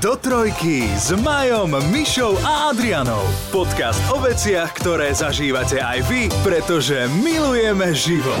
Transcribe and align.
Do 0.00 0.16
trojky 0.16 0.88
s 0.96 1.12
Majom, 1.12 1.76
Mišou 1.92 2.32
a 2.40 2.72
Adrianou. 2.72 3.20
Podcast 3.52 4.00
o 4.08 4.16
veciach, 4.16 4.72
ktoré 4.72 5.12
zažívate 5.12 5.76
aj 5.76 6.08
vy, 6.08 6.32
pretože 6.40 7.04
milujeme 7.20 7.92
život. 7.92 8.40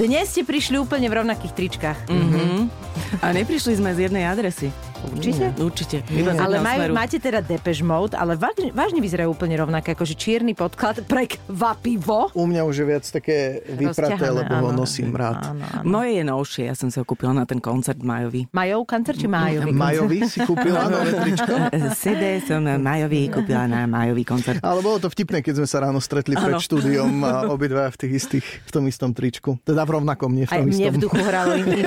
Dnes 0.00 0.32
ste 0.32 0.48
prišli 0.48 0.80
úplne 0.80 1.12
v 1.12 1.20
rovnakých 1.20 1.52
tričkách. 1.52 2.08
Mm-hmm. 2.08 2.56
A 3.20 3.26
neprišli 3.36 3.76
sme 3.76 3.92
z 3.92 4.08
jednej 4.08 4.24
adresy. 4.24 4.72
Určite? 5.10 5.44
Mm, 5.50 5.64
určite. 5.64 5.96
Z 6.02 6.38
Ale 6.38 6.56
smeru. 6.58 6.92
máte 6.94 7.16
teda 7.18 7.40
Depeche 7.40 7.82
Mode, 7.82 8.14
ale 8.14 8.38
vážne, 8.38 8.70
vážne 8.70 9.00
vyzerajú 9.00 9.32
úplne 9.32 9.56
rovnaké, 9.56 9.92
akože 9.92 10.14
čierny 10.14 10.54
podklad, 10.54 11.02
prekvapivo. 11.06 12.30
U 12.32 12.44
mňa 12.46 12.62
už 12.62 12.74
je 12.74 12.86
viac 12.86 13.04
také 13.04 13.60
vypraté, 13.68 14.26
lebo 14.28 14.52
ho 14.52 14.70
áno. 14.70 14.84
nosím 14.84 15.12
rád. 15.12 15.52
Áno, 15.52 15.64
áno. 15.64 15.84
Moje 15.84 16.10
je 16.16 16.24
novšie, 16.24 16.62
ja 16.68 16.74
som 16.74 16.88
si 16.88 16.96
ho 16.96 17.04
kúpila 17.04 17.32
na 17.32 17.44
ten 17.44 17.58
koncert 17.58 17.98
majový. 17.98 18.46
Majov 18.50 18.86
koncert 18.86 19.18
či 19.18 19.26
Majový? 19.26 19.70
Majovi 19.72 20.18
si 20.26 20.38
kúpila 20.42 20.86
nové 20.86 21.10
tričko? 21.12 21.54
CD 21.92 22.38
som 22.44 22.62
majový 22.62 23.28
kúpila 23.28 23.64
na 23.66 23.84
majový 23.86 24.22
koncert. 24.22 24.60
Ale 24.60 24.80
bolo 24.80 24.98
to 24.98 25.08
vtipné, 25.08 25.40
keď 25.40 25.62
sme 25.62 25.68
sa 25.68 25.78
ráno 25.82 25.98
stretli 25.98 26.36
pred 26.36 26.58
štúdiom 26.58 27.10
a 27.24 27.34
obidva 27.48 27.88
v 27.90 27.96
tých 27.96 28.12
istých, 28.18 28.46
v 28.64 28.70
tom 28.70 28.84
istom 28.86 29.10
tričku. 29.10 29.56
Teda 29.62 29.82
v 29.82 29.98
rovnakom, 29.98 30.30
nie 30.30 30.44
v 30.44 30.52
Aj 30.52 30.60
tom 30.60 30.68
mne 30.68 30.76
istom. 30.78 30.94
v 30.94 30.98
duchu 31.00 31.20
hralo 31.20 31.52
iný. 31.62 31.80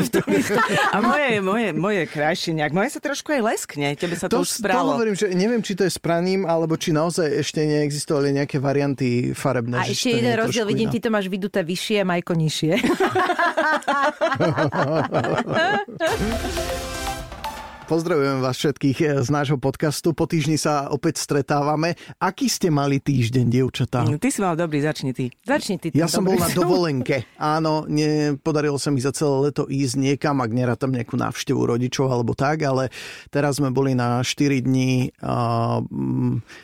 A 0.92 0.98
moje, 1.00 1.30
moje, 1.42 1.68
moje 1.72 2.02
krajšie 2.06 2.52
nejak. 2.54 2.72
Moje 2.72 2.90
sa 2.92 3.00
trošku 3.06 3.38
aj 3.38 3.42
leskne. 3.46 3.94
Tebe 3.94 4.18
sa 4.18 4.26
To, 4.26 4.42
to, 4.42 4.44
už 4.44 4.50
to 4.50 4.66
spralo. 4.66 4.98
hovorím, 4.98 5.14
že 5.14 5.30
neviem, 5.38 5.62
či 5.62 5.78
to 5.78 5.86
je 5.86 5.94
s 5.94 6.02
praním, 6.02 6.50
alebo 6.50 6.74
či 6.74 6.90
naozaj 6.90 7.46
ešte 7.46 7.62
neexistovali 7.62 8.42
nejaké 8.42 8.58
varianty 8.58 9.38
farebné. 9.38 9.78
A 9.78 9.86
ešte 9.86 10.10
to 10.10 10.18
jeden 10.18 10.34
je 10.34 10.42
rozdiel, 10.42 10.66
vidím, 10.66 10.90
ty 10.90 10.98
to 10.98 11.14
máš 11.14 11.30
vyduté 11.30 11.62
vyššie, 11.62 12.02
Majko 12.02 12.34
nižšie. 12.34 12.74
Pozdravujem 17.86 18.42
vás 18.42 18.58
všetkých 18.58 18.98
eh, 18.98 19.08
z 19.22 19.30
nášho 19.30 19.62
podcastu. 19.62 20.10
Po 20.12 20.26
týždni 20.26 20.58
sa 20.58 20.90
opäť 20.90 21.22
stretávame. 21.22 21.94
Aký 22.18 22.50
ste 22.50 22.74
mali 22.74 22.98
týždeň, 22.98 23.46
dievčatá? 23.46 24.02
Ty 24.10 24.30
si 24.34 24.42
mal 24.42 24.58
dobrý, 24.58 24.82
začni 24.82 25.14
ty. 25.14 25.30
Začni 25.46 25.78
ty. 25.78 25.94
Ja 25.94 26.10
som 26.10 26.26
bol 26.26 26.34
na 26.34 26.50
dovolenke. 26.58 27.30
Áno, 27.38 27.86
nepodarilo 27.86 28.82
sa 28.82 28.90
mi 28.90 28.98
za 28.98 29.14
celé 29.14 29.50
leto 29.50 29.70
ísť 29.70 30.02
niekam, 30.02 30.42
ak 30.42 30.50
nerátam 30.50 30.90
nejakú 30.90 31.14
návštevu 31.14 31.62
rodičov 31.62 32.10
alebo 32.10 32.34
tak, 32.34 32.66
ale 32.66 32.90
teraz 33.30 33.62
sme 33.62 33.70
boli 33.70 33.94
na 33.94 34.26
4 34.26 34.34
dní, 34.66 35.14
uh, 35.22 35.86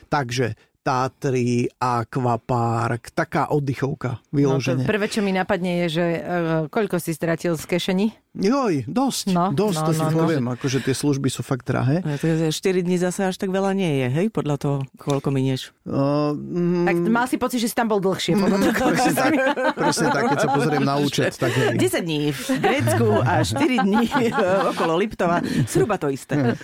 takže 0.10 0.58
Tatry, 0.82 1.70
Aquapark, 1.78 3.14
taká 3.14 3.54
oddychovka, 3.54 4.18
No, 4.34 4.58
vyloženie. 4.58 4.90
prvé, 4.90 5.06
čo 5.06 5.22
mi 5.22 5.30
napadne, 5.30 5.86
je, 5.86 6.02
že 6.02 6.06
uh, 6.18 6.26
koľko 6.66 6.98
si 6.98 7.14
stratil 7.14 7.54
z 7.54 7.70
kešení? 7.70 8.08
Joj, 8.32 8.88
dosť, 8.88 9.24
No, 9.30 9.52
dosť, 9.52 9.76
no, 9.76 9.86
to 9.86 9.92
si 9.92 10.00
no, 10.00 10.08
no. 10.08 10.18
poviem, 10.18 10.46
akože 10.50 10.80
tie 10.80 10.96
služby 10.96 11.28
sú 11.28 11.42
fakt 11.42 11.68
drahé. 11.68 12.00
To 12.00 12.26
je 12.26 12.48
4 12.48 12.56
dní 12.80 12.96
zase 12.96 13.22
až 13.22 13.36
tak 13.36 13.50
veľa 13.50 13.76
nie 13.76 13.92
je, 13.94 14.08
hej? 14.10 14.28
Podľa 14.28 14.56
toho, 14.56 14.78
koľko 14.96 15.30
minieš. 15.30 15.76
Uh, 15.84 16.32
mm, 16.32 16.86
Tak 16.86 16.96
mal 17.06 17.26
si 17.26 17.36
pocit, 17.36 17.60
že 17.60 17.68
si 17.68 17.76
tam 17.76 17.86
bol 17.86 18.00
dlhšie. 18.00 18.32
Podľa 18.34 18.58
toho, 18.58 18.74
koľko 18.74 18.96
presne, 18.96 19.12
tak, 19.14 19.32
mi- 19.32 19.44
presne 19.76 20.08
tak, 20.10 20.24
keď 20.26 20.38
sa 20.38 20.50
pozriem 20.50 20.80
na 20.82 20.96
účet, 20.96 21.32
tak 21.34 21.52
hej. 21.52 21.76
10 21.76 22.08
dní 22.08 22.22
v 22.32 22.42
Grécku 22.56 23.08
a 23.20 23.34
4 23.42 23.52
dní 23.84 24.04
okolo 24.72 24.94
Liptova. 24.96 25.44
Zhruba 25.68 26.00
to 26.00 26.08
isté. 26.08 26.56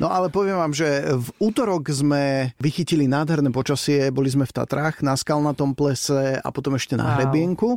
No 0.00 0.08
ale 0.08 0.28
poviem 0.28 0.56
vám, 0.56 0.72
že 0.72 0.88
v 1.04 1.28
útorok 1.38 1.84
sme 1.86 2.56
vychytili 2.56 3.04
nádherné 3.04 3.50
počasie, 3.50 4.08
boli 4.08 4.32
sme 4.32 4.48
v 4.48 4.56
Tatrách 4.56 5.04
na 5.04 5.12
skalnatom 5.12 5.76
plese 5.76 6.40
a 6.40 6.48
potom 6.48 6.72
ešte 6.74 6.96
na 6.96 7.04
Wow. 7.06 7.14
hrebienku. 7.18 7.68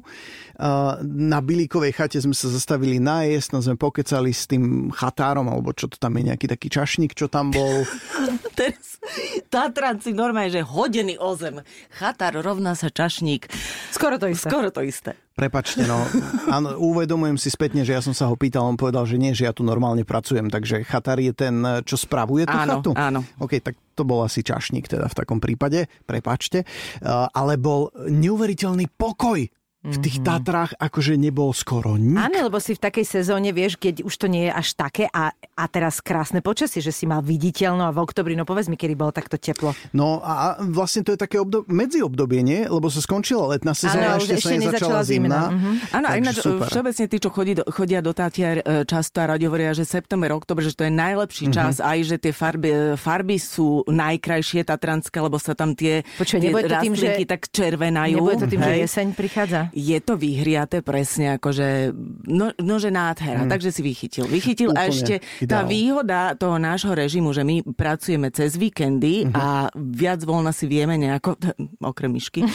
Uh, 0.53 0.95
Na 1.03 1.41
Bilíkovej 1.41 1.91
chate 1.91 2.17
sme 2.17 2.31
sa 2.31 2.45
zastavili 2.45 3.02
najesť, 3.34 3.50
no 3.58 3.59
sme 3.66 3.76
pokecali 3.81 4.30
s 4.30 4.45
tým 4.45 4.94
chatárom, 4.94 5.50
alebo 5.50 5.73
čo 5.73 5.89
to 5.89 5.98
tam 5.98 6.14
je, 6.22 6.30
nejaký 6.30 6.45
taký 6.45 6.70
čašník, 6.70 7.17
čo 7.17 7.26
tam 7.26 7.50
bol. 7.50 7.81
Teraz 8.59 9.02
Tatranci 9.50 10.14
normálne, 10.14 10.53
že 10.53 10.62
hodený 10.62 11.17
o 11.17 11.34
zem. 11.34 11.66
Chatár 11.98 12.38
rovná 12.45 12.78
sa 12.78 12.94
čašník. 12.94 13.49
Skoro 13.89 14.21
to 14.21 14.30
isté. 14.30 14.54
Skoro 14.54 14.70
to 14.70 14.86
isté. 14.86 15.17
Prepačte, 15.33 15.89
no. 15.89 16.05
Áno, 16.45 16.77
uvedomujem 16.77 17.42
si 17.42 17.49
spätne, 17.49 17.82
že 17.82 17.98
ja 17.98 18.05
som 18.05 18.14
sa 18.14 18.30
ho 18.30 18.38
pýtal, 18.38 18.70
on 18.70 18.77
povedal, 18.77 19.10
že 19.10 19.17
nie, 19.17 19.33
že 19.33 19.50
ja 19.50 19.54
tu 19.54 19.65
normálne 19.65 20.05
pracujem, 20.05 20.45
takže 20.54 20.86
chatár 20.86 21.17
je 21.17 21.33
ten, 21.33 21.58
čo 21.89 21.98
spravuje 21.98 22.45
tú 22.45 22.54
Áno, 22.54 22.86
chatu? 22.86 22.92
áno. 22.94 23.26
OK, 23.42 23.58
tak 23.58 23.73
to 23.98 24.05
bol 24.05 24.21
asi 24.21 24.45
čašník 24.45 24.86
teda 24.86 25.10
v 25.10 25.17
takom 25.17 25.42
prípade, 25.42 25.89
prepačte. 26.05 26.70
Uh, 27.02 27.26
ale 27.33 27.58
bol 27.58 27.89
neuveriteľný 27.98 28.94
pokoj 28.94 29.42
v 29.83 29.98
tých 29.99 30.17
Tatrách, 30.20 30.73
akože 30.73 31.14
nebol 31.14 31.52
skoro 31.52 31.94
nik. 31.94 32.16
Áno, 32.16 32.48
lebo 32.48 32.55
si 32.58 32.71
v 32.71 32.82
takej 32.82 33.04
sezóne, 33.04 33.52
vieš, 33.52 33.76
keď 33.76 34.02
už 34.02 34.16
to 34.16 34.27
nie 34.27 34.48
je 34.48 34.54
až 34.54 34.67
také 34.73 35.05
a, 35.05 35.30
a 35.33 35.64
teraz 35.66 35.99
krásne 35.99 36.39
počasie, 36.39 36.80
že 36.80 36.89
si 36.89 37.04
mal 37.04 37.20
viditeľno 37.20 37.83
a 37.83 37.92
v 37.92 37.99
oktobri, 37.99 38.33
no 38.33 38.44
povedz 38.44 38.66
mi, 38.66 38.73
kedy 38.73 38.94
bolo 38.94 39.11
takto 39.11 39.36
teplo. 39.36 39.76
No 39.92 40.17
a 40.17 40.55
vlastne 40.58 41.02
to 41.02 41.11
je 41.11 41.20
také 41.20 41.36
obdob- 41.36 41.67
medziobdobie, 41.67 42.39
nie? 42.39 42.64
Lebo 42.64 42.88
sa 42.88 42.98
skončila 42.98 43.52
letná 43.52 43.71
sezóna, 43.73 44.16
Áno, 44.16 44.23
ešte, 44.23 44.36
ešte 44.36 44.49
sa 44.49 44.55
nezačala 44.58 45.02
zimná. 45.02 45.42
Mhm. 45.49 45.71
Áno, 45.92 46.05
Takže 46.05 46.20
ináč 46.21 46.36
všeobecne 46.65 47.05
tí, 47.05 47.17
čo 47.17 47.30
chodí 47.30 47.54
do, 47.54 47.64
chodia 47.65 48.00
do 48.00 48.11
Tatier 48.11 48.55
e, 48.58 48.88
často 48.88 49.20
a 49.20 49.30
radi 49.30 49.44
hovoria, 49.44 49.71
že 49.71 49.83
september, 49.83 50.32
október, 50.32 50.64
že 50.64 50.71
to 50.71 50.88
je 50.88 50.94
najlepší 50.94 51.45
Mhm. 51.45 51.54
čas, 51.54 51.73
aj 51.77 52.00
že 52.02 52.15
tie 52.17 52.32
farby, 52.32 52.70
farby 52.95 53.36
sú 53.36 53.83
najkrajšie 53.86 54.64
tatranské, 54.64 55.17
lebo 55.17 55.36
sa 55.36 55.52
tam 55.52 55.73
tie, 55.73 56.08
Počuj, 56.15 56.39
tie 56.39 56.50
to 56.50 56.55
tým, 56.80 56.94
že- 56.94 57.04
rastlinky 57.04 57.23
tak 57.26 57.42
červenajú. 57.48 58.15
Nebude 58.15 58.38
to 58.38 58.48
tým, 58.48 58.61
že 58.61 58.71
hej. 58.71 58.80
jeseň 58.86 59.08
prichádza? 59.11 59.61
Je 59.73 59.98
to 59.98 60.14
vyhriaté 60.14 60.80
presne, 60.80 61.34
akože, 61.34 61.89
no, 62.23 62.54
no 62.54 62.76
že 62.78 62.88
nádhera, 62.88 63.44
takže 63.44 63.70
si 63.70 63.82
vychytil. 63.82 64.26
Vychytil 64.26 64.70
a. 64.70 64.86
Úplne 64.86 64.92
ešte 64.92 65.14
tá 65.42 65.60
ideál. 65.60 65.67
výhoda 65.67 66.20
toho 66.34 66.56
nášho 66.56 66.92
režimu, 66.92 67.30
že 67.30 67.42
my 67.42 67.66
pracujeme 67.73 68.30
cez 68.30 68.54
víkendy 68.54 69.26
Mhm. 69.26 69.33
a 69.33 69.45
viac 69.73 70.22
voľna 70.22 70.50
si 70.50 70.66
vieme 70.66 70.94
nejako, 70.95 71.36
okrem 71.83 72.10
myšky. 72.10 72.45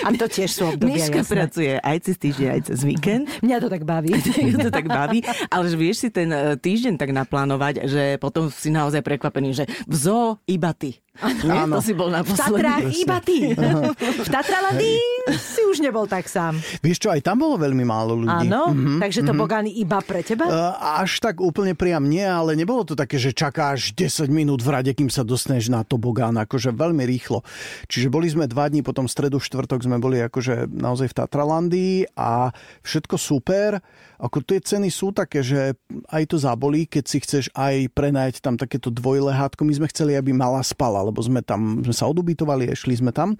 A 0.00 0.12
to 0.12 0.26
tiež 0.26 0.50
sú 0.50 0.62
obdobia, 0.66 1.00
Myška 1.00 1.20
jasné. 1.20 1.34
pracuje 1.34 1.72
aj 1.74 1.96
cez 2.00 2.16
týždeň, 2.16 2.48
aj 2.50 2.62
cez 2.64 2.78
víkend. 2.82 3.24
Mňa 3.44 3.56
to 3.58 3.68
tak 3.68 3.82
baví. 3.82 4.12
Ju 4.14 4.56
to 4.56 4.70
tak 4.70 4.86
baví, 4.86 5.20
ale 5.48 5.64
že 5.66 5.76
vieš 5.76 5.96
si 5.98 6.08
ten 6.10 6.28
e, 6.28 6.54
týždeň 6.54 6.94
tak 6.94 7.10
naplánovať, 7.10 7.84
že 7.84 8.02
potom 8.16 8.48
si 8.48 8.68
naozaj 8.68 9.00
prekvapený, 9.00 9.50
že 9.52 9.64
v 9.84 9.94
zoo 9.94 10.26
iba 10.44 10.70
ty. 10.70 11.00
Áno. 11.22 11.78
To 11.78 11.82
si 11.84 11.94
bol 11.94 12.10
V 12.10 12.18
naposledy. 12.18 12.58
Tatrách 12.58 12.84
iba 12.90 13.18
ty. 13.22 13.54
V 14.26 14.28
Tatralandii 14.28 14.98
si 15.38 15.62
už 15.62 15.78
nebol 15.78 16.10
tak 16.10 16.26
sám. 16.26 16.58
Vieš 16.82 17.06
čo, 17.06 17.08
aj 17.14 17.22
tam 17.22 17.38
bolo 17.38 17.54
veľmi 17.54 17.86
málo 17.86 18.18
ľudí. 18.18 18.50
Áno, 18.50 18.74
takže 18.98 19.22
to 19.22 19.30
Bogán 19.30 19.70
iba 19.70 20.02
pre 20.02 20.26
teba? 20.26 20.50
Uh, 20.50 20.74
až 20.98 21.22
tak 21.22 21.38
úplne 21.38 21.78
priam 21.78 22.02
nie, 22.02 22.26
ale 22.26 22.58
nebolo 22.58 22.82
to 22.82 22.98
také, 22.98 23.14
že 23.22 23.30
čakáš 23.30 23.94
10 23.94 24.26
minút 24.26 24.58
v 24.58 24.74
rade, 24.74 24.90
kým 24.90 25.06
sa 25.06 25.22
dostaneš 25.22 25.70
na 25.70 25.86
tobogán, 25.86 26.34
akože 26.34 26.74
veľmi 26.74 27.06
rýchlo. 27.06 27.46
Čiže 27.86 28.10
boli 28.10 28.26
sme 28.26 28.50
dva 28.50 28.66
dní, 28.66 28.82
potom 28.82 29.06
v 29.06 29.14
stredu, 29.14 29.38
štvrtok 29.38 29.86
sme 29.86 30.02
boli 30.02 30.18
akože 30.18 30.66
naozaj 30.66 31.14
v 31.14 31.18
Tatralandii 31.22 31.96
a 32.18 32.50
všetko 32.82 33.14
super. 33.14 33.78
Ako 34.18 34.40
tie 34.40 34.56
ceny 34.62 34.88
sú 34.88 35.12
také, 35.12 35.44
že 35.44 35.76
aj 36.08 36.22
to 36.32 36.36
zabolí, 36.40 36.88
keď 36.88 37.04
si 37.04 37.18
chceš 37.20 37.44
aj 37.52 37.92
prenajať 37.92 38.40
tam 38.40 38.56
takéto 38.56 38.88
dvojlehátko. 38.88 39.68
My 39.68 39.74
sme 39.76 39.90
chceli, 39.92 40.16
aby 40.16 40.32
mala 40.32 40.64
spala, 40.64 41.03
lebo 41.04 41.20
sme 41.20 41.40
tam, 41.40 41.84
sme 41.84 41.94
sa 41.94 42.08
odubitovali, 42.08 42.72
šli 42.72 43.00
sme 43.00 43.12
tam 43.12 43.36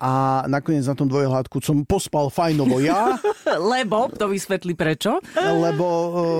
a 0.00 0.42
nakoniec 0.48 0.84
na 0.84 0.96
tom 0.96 1.06
dvojlehátku 1.06 1.60
som 1.60 1.84
pospal 1.84 2.32
fajnovo 2.32 2.80
ja, 2.80 3.16
Lebo, 3.72 4.08
to 4.08 4.30
vysvetlí 4.30 4.72
prečo. 4.72 5.18
lebo 5.36 5.86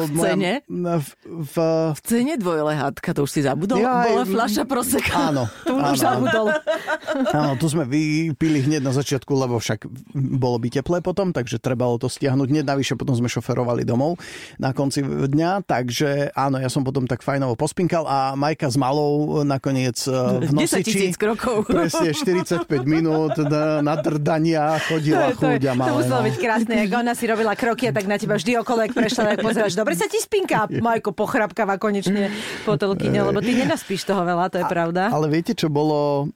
uh, 0.03 0.09
V 0.09 0.16
cene? 0.16 0.53
v, 0.66 1.09
v, 1.28 1.55
V 1.93 2.00
cene 2.03 2.34
dvojlehátka, 2.38 3.12
to 3.12 3.27
už 3.27 3.31
si 3.31 3.41
zabudol, 3.44 3.82
Ja 3.82 4.06
bola 4.09 4.25
fľaša 4.25 4.65
proseka. 4.65 5.31
áno, 5.31 5.44
To 5.69 5.77
už 5.77 5.82
áno, 5.82 5.93
áno. 5.93 5.97
zabudol. 5.99 6.47
áno, 7.38 7.50
tu 7.61 7.66
sme 7.69 7.84
vypili 7.84 8.65
hneď 8.65 8.81
na 8.81 8.94
začiatku, 8.94 9.28
lebo 9.34 9.61
však 9.61 9.84
bolo 10.15 10.56
by 10.62 10.69
teplé 10.72 10.99
potom, 11.05 11.31
takže 11.34 11.61
trebalo 11.61 11.99
to 12.00 12.09
stiahnuť 12.09 12.49
hneď 12.49 12.65
navyše, 12.65 12.94
potom 12.97 13.12
sme 13.12 13.28
šoferovali 13.28 13.84
domov 13.84 14.16
na 14.56 14.72
konci 14.72 15.03
dňa, 15.03 15.66
takže 15.66 16.32
áno, 16.32 16.56
ja 16.62 16.71
som 16.72 16.87
potom 16.87 17.05
tak 17.05 17.21
fajnovo 17.21 17.58
pospinkal 17.58 18.06
a 18.08 18.32
Majka 18.38 18.70
s 18.70 18.79
malou 18.79 19.43
nakoniec 19.44 19.99
eh, 20.08 20.49
v 20.49 20.52
10 20.62 20.79
nosiči. 20.79 20.85
tisíc 20.87 21.17
krokov. 21.19 21.67
Presne 21.67 22.11
45 22.14 22.67
minút 22.87 23.35
na, 23.43 23.82
na 23.82 23.94
drdania 23.99 24.79
chodila 24.87 25.35
To, 25.35 25.50
je- 25.50 25.59
chuť 25.59 25.62
a 25.69 25.73
to 25.75 25.93
muselo 25.99 26.20
no. 26.23 26.26
byť 26.26 26.37
krásne, 26.38 26.75
ako 26.87 26.94
ona 27.03 27.12
si 27.19 27.25
robila 27.26 27.53
kroky 27.59 27.85
a 27.88 27.93
tak 27.93 28.06
na 28.06 28.17
teba 28.17 28.38
vždy 28.38 28.59
okolo, 28.62 28.87
jak 28.87 28.93
prešla, 28.94 29.23
tak 29.35 29.38
pozeráš, 29.43 29.75
dobre 29.75 29.94
sa 29.99 30.06
ti 30.06 30.19
spinka, 30.23 30.70
Majko 30.70 31.11
pochrapkáva 31.12 31.76
konečne 31.76 32.31
po 32.62 32.79
telkyne, 32.79 33.26
lebo 33.26 33.43
ty 33.43 33.53
nenaspíš 33.53 34.06
toho 34.06 34.23
veľa, 34.23 34.49
to 34.49 34.56
je 34.62 34.67
pravda. 34.67 35.11
Ale 35.11 35.26
viete, 35.29 35.53
čo 35.53 35.67
bolo? 35.67 36.31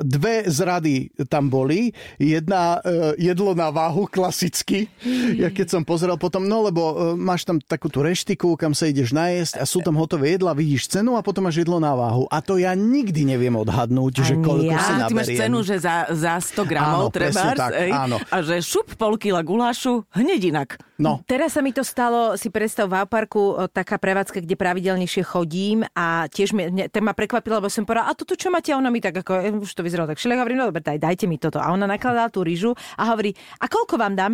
Dve 0.00 0.48
zrady 0.48 1.12
tam 1.28 1.50
boli. 1.50 1.92
Jedna 2.16 2.78
uh, 2.80 3.12
jedlo 3.18 3.52
na 3.52 3.68
váhu, 3.68 4.06
klasicky. 4.08 4.88
Ja 5.36 5.52
keď 5.52 5.66
som 5.78 5.82
pozeral 5.82 6.16
potom, 6.16 6.46
no 6.46 6.64
lebo 6.64 6.82
uh, 6.82 6.94
máš 7.18 7.44
tam 7.44 7.60
takú 7.60 7.90
tú 7.90 8.00
reštiku, 8.00 8.56
kam 8.56 8.72
sa 8.72 8.88
ideš 8.88 9.12
najesť 9.12 9.60
a 9.60 9.64
sú 9.68 9.82
tam 9.82 9.98
hotové 9.98 10.36
jedla, 10.36 10.56
vidíš 10.56 10.88
cenu 10.88 11.18
a 11.18 11.24
potom 11.24 11.46
máš 11.46 11.60
jedlo 11.62 11.76
na 11.76 11.92
váhu. 11.92 12.24
A 12.30 12.40
to 12.40 12.56
ja 12.56 12.72
nikdy 12.72 13.26
neviem 13.26 13.52
odhadnúť, 13.66 14.14
že 14.22 14.32
Ani 14.32 14.46
koľko 14.46 14.70
ja. 14.70 14.78
si 14.78 14.92
Á, 14.92 14.98
ty 15.04 15.12
máš 15.12 15.26
naberiem. 15.26 15.40
cenu, 15.42 15.58
že 15.60 15.76
za, 15.76 15.94
za 16.08 16.34
100 16.38 16.62
gramov 16.64 17.00
Áno, 17.02 17.12
trebárs, 17.12 17.58
tak, 17.58 17.72
ej, 17.74 17.90
áno. 17.90 18.16
a 18.22 18.36
že 18.40 18.56
šup 18.58 18.94
pol 18.94 19.14
kila 19.16 19.42
gulášu 19.42 20.06
hneď 20.12 20.40
inak. 20.48 20.68
No, 20.96 21.20
Teraz 21.24 21.52
sa 21.52 21.60
mi 21.60 21.70
to 21.70 21.82
stalo, 21.82 22.34
si 22.34 22.48
predstav 22.48 22.86
v 22.86 22.96
Auparku, 22.96 23.42
o, 23.52 23.66
taká 23.66 23.98
prevádzka, 23.98 24.40
kde 24.40 24.54
pravidelnejšie 24.54 25.20
chodím 25.22 25.84
a 25.92 26.24
tiež 26.26 26.50
mi, 26.50 26.64
tak 26.86 27.02
ma 27.02 27.12
prekvapila, 27.12 27.58
lebo 27.58 27.68
som 27.68 27.82
povedala, 27.82 28.08
a 28.08 28.16
toto 28.16 28.32
čo 28.32 28.48
máte? 28.48 28.72
A 28.72 28.78
ona 28.78 28.88
mi 28.88 28.98
tak 28.98 29.12
ako, 29.12 29.32
eh, 29.36 29.52
už 29.52 29.68
to 29.68 29.84
vyzeralo 29.84 30.08
tak 30.08 30.16
všelijak, 30.16 30.40
hovorím, 30.40 30.58
no 30.58 30.66
dobre, 30.66 30.80
daj, 30.80 30.96
dajte 30.96 31.26
mi 31.26 31.36
toto. 31.36 31.58
A 31.58 31.68
ona 31.68 31.84
nakladala 31.84 32.30
tú 32.30 32.40
rýžu 32.40 32.72
a 32.94 33.10
hovorí, 33.10 33.36
a 33.58 33.66
koľko 33.66 33.98
vám 33.98 34.14
dám? 34.14 34.32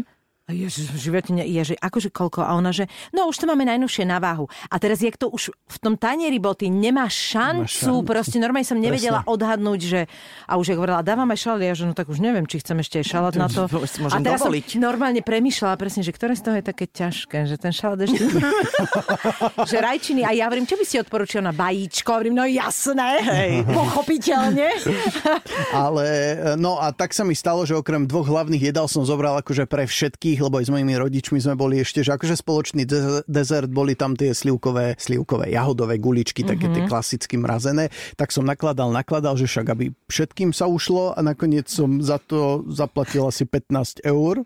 Ježiš, 0.51 0.91
v 0.91 0.99
živote 0.99 1.31
ne, 1.31 1.47
ježi, 1.47 1.79
akože 1.79 2.11
koľko? 2.11 2.43
A 2.43 2.59
ona, 2.59 2.75
že 2.75 2.91
no 3.15 3.31
už 3.31 3.39
to 3.39 3.47
máme 3.47 3.63
najnovšie 3.63 4.03
na 4.03 4.19
váhu. 4.19 4.51
A 4.75 4.83
teraz, 4.83 4.99
jak 4.99 5.15
to 5.15 5.31
už 5.31 5.55
v 5.55 5.79
tom 5.79 5.95
tanieri 5.95 6.43
bol, 6.43 6.59
ty 6.59 6.67
nemáš 6.67 7.15
šancu, 7.15 7.71
šancu. 7.71 8.03
proste 8.03 8.37
normálne 8.43 8.67
som 8.67 8.75
nevedela 8.75 9.23
odhadnúť, 9.23 9.81
že 9.81 10.01
a 10.51 10.59
už 10.59 10.75
jak 10.75 10.79
hovorila, 10.83 11.07
dávam 11.07 11.31
aj 11.31 11.39
šalát, 11.47 11.63
ja 11.63 11.75
že 11.79 11.87
no 11.87 11.95
tak 11.95 12.11
už 12.11 12.19
neviem, 12.19 12.43
či 12.51 12.59
chcem 12.59 12.75
ešte 12.83 13.01
aj 13.01 13.07
šalát 13.07 13.35
na 13.39 13.47
to. 13.47 13.71
Môžem 14.03 14.19
a 14.19 14.19
teraz 14.19 14.43
dovoliť. 14.43 14.67
som 14.67 14.83
normálne 14.83 15.23
premýšľala 15.23 15.79
presne, 15.79 16.03
že 16.03 16.11
ktoré 16.11 16.35
z 16.35 16.43
toho 16.43 16.57
je 16.59 16.65
také 16.67 16.91
ťažké, 16.91 17.39
že 17.47 17.57
ten 17.57 17.71
šalát 17.71 18.03
ešte... 18.03 18.27
že 19.71 19.77
rajčiny, 19.79 20.27
a 20.27 20.35
ja 20.35 20.51
hovorím, 20.51 20.67
čo 20.67 20.75
by 20.75 20.85
si 20.85 20.99
odporučil 20.99 21.39
na 21.39 21.55
bajíčko? 21.55 22.19
Hovorím, 22.19 22.35
no 22.35 22.45
jasné, 22.51 23.23
Hej. 23.23 23.53
pochopiteľne. 23.79 24.69
ale 25.71 26.07
no 26.59 26.83
a 26.83 26.91
tak 26.91 27.15
sa 27.15 27.23
mi 27.23 27.39
stalo, 27.39 27.63
že 27.63 27.79
okrem 27.79 28.11
dvoch 28.11 28.27
hlavných 28.27 28.75
jedál 28.75 28.91
som 28.91 29.07
zobral 29.07 29.39
akože 29.39 29.71
pre 29.71 29.87
všetkých, 30.33 30.41
lebo 30.43 30.57
aj 30.57 30.67
s 30.67 30.73
mojimi 30.73 30.95
rodičmi 30.97 31.39
sme 31.39 31.55
boli 31.55 31.77
ešte, 31.79 32.01
že 32.01 32.11
akože 32.11 32.35
spoločný 32.35 32.83
de- 32.83 33.21
dezert, 33.27 33.69
boli 33.69 33.93
tam 33.93 34.17
tie 34.17 34.33
slivkové, 34.33 34.97
slivkové 34.97 35.53
jahodové 35.53 35.99
guličky, 35.99 36.41
také 36.43 36.67
Mhm. 36.67 36.75
tie 36.75 36.83
klasicky 36.89 37.37
mrazené, 37.37 37.87
tak 38.17 38.33
som 38.33 38.43
nakladal, 38.43 38.89
nakladal, 38.89 39.37
že 39.37 39.45
však 39.45 39.67
aby 39.69 39.93
všetkým 40.09 40.51
sa 40.51 40.65
ušlo 40.65 41.13
a 41.13 41.21
nakoniec 41.21 41.69
som 41.69 42.01
za 42.01 42.17
to 42.19 42.65
zaplatil 42.67 43.29
asi 43.29 43.45
15 43.45 44.01
eur 44.03 44.41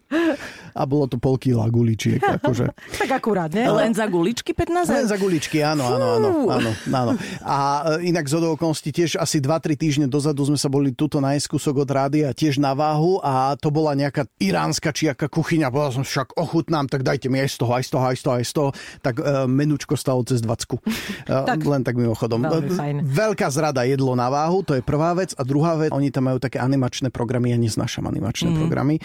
a 0.74 0.82
bolo 0.84 1.06
to 1.06 1.16
pol 1.16 1.38
kila 1.38 1.70
guličiek. 1.70 2.18
Akože. 2.18 2.74
tak 3.00 3.10
akurát, 3.12 3.48
ne? 3.48 3.62
Len 3.64 3.94
za 3.94 4.10
guličky 4.10 4.50
15 4.50 4.90
Len 4.90 5.06
eur? 5.06 5.10
za 5.14 5.16
guličky, 5.16 5.62
áno, 5.62 5.86
áno, 5.86 6.06
áno, 6.18 6.28
áno, 6.50 6.70
áno. 6.90 7.12
A 7.40 7.56
e, 7.96 8.10
inak 8.10 8.26
z 8.26 8.34
okolností 8.36 8.90
tiež 8.90 9.16
asi 9.16 9.38
2-3 9.38 9.78
týždne 9.78 10.06
dozadu 10.10 10.42
sme 10.42 10.58
sa 10.58 10.66
boli 10.66 10.90
tuto 10.90 11.22
na 11.22 11.36
kúsok 11.36 11.84
od 11.84 11.90
rádia 11.92 12.32
tiež 12.32 12.58
na 12.58 12.72
váhu 12.72 13.20
a 13.20 13.54
to 13.54 13.68
bola 13.68 13.92
nejaká 13.92 14.24
iránska 14.40 14.88
či 14.90 15.06
aká 15.06 15.28
kuchyňa. 15.28 15.68
Bola 15.76 15.92
som 15.92 16.00
však 16.00 16.32
ochutnám, 16.34 16.88
tak 16.88 17.04
dajte 17.04 17.28
mi 17.28 17.36
aj 17.36 17.52
z 17.52 17.56
toho, 17.60 17.72
aj 17.76 17.84
z 17.84 17.90
toho, 17.92 18.04
aj 18.06 18.16
z 18.16 18.22
toho, 18.22 18.34
aj 18.34 18.44
z 18.44 18.52
toho. 18.54 18.68
Tak 19.04 19.14
e, 19.14 19.22
menučko 19.44 19.92
stalo 19.92 20.24
cez 20.24 20.40
20. 20.40 20.80
tak, 21.52 21.60
len 21.60 21.84
tak 21.84 21.94
mimochodom. 21.94 22.40
E. 22.40 23.04
Veľká 23.04 23.52
zrada 23.52 23.84
jedlo 23.84 24.16
na 24.16 24.32
váhu, 24.32 24.64
to 24.64 24.72
je 24.72 24.80
prvá 24.80 25.12
vec. 25.12 25.36
A 25.36 25.44
druhá 25.44 25.76
vec, 25.76 25.92
oni 25.92 26.08
tam 26.08 26.32
majú 26.32 26.40
také 26.40 26.56
animačné 26.56 27.12
programy, 27.12 27.52
ja 27.52 27.60
neznášam 27.60 28.08
animačné 28.08 28.48
Mhm. 28.48 28.56
programy. 28.56 28.96
E, 28.96 29.02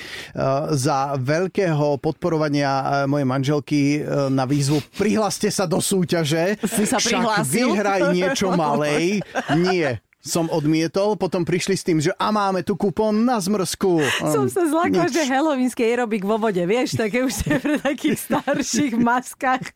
za 0.74 1.20
veľkého 1.20 2.00
podporovania 2.00 2.72
e, 2.72 2.84
mojej 3.04 3.28
manželky 3.28 3.82
e, 3.98 4.00
na 4.30 4.48
výzvu 4.48 4.80
prihláste 4.96 5.52
sa 5.52 5.68
do 5.68 5.84
súťaže. 5.84 6.56
Si 6.64 6.88
sa 6.88 6.96
však 6.96 7.20
prihlásil? 7.20 7.68
vyhraj 7.68 8.02
niečo 8.16 8.48
malej. 8.56 9.20
Nie 9.60 10.00
som 10.22 10.46
odmietol, 10.54 11.18
potom 11.18 11.42
prišli 11.42 11.74
s 11.74 11.84
tým, 11.84 11.98
že 11.98 12.14
a 12.14 12.30
máme 12.30 12.62
tu 12.62 12.78
kupón 12.78 13.26
na 13.26 13.42
zmrzku. 13.42 14.06
Som 14.22 14.46
sa 14.46 14.70
zlakla, 14.70 15.10
že 15.10 15.26
halloweenský 15.26 15.82
aerobik 15.82 16.22
vo 16.22 16.38
vode, 16.38 16.62
vieš, 16.62 16.94
také 16.94 17.26
už 17.26 17.42
je 17.42 17.58
pre 17.58 17.82
takých 17.82 18.30
starších 18.30 18.94
maskách. 19.02 19.74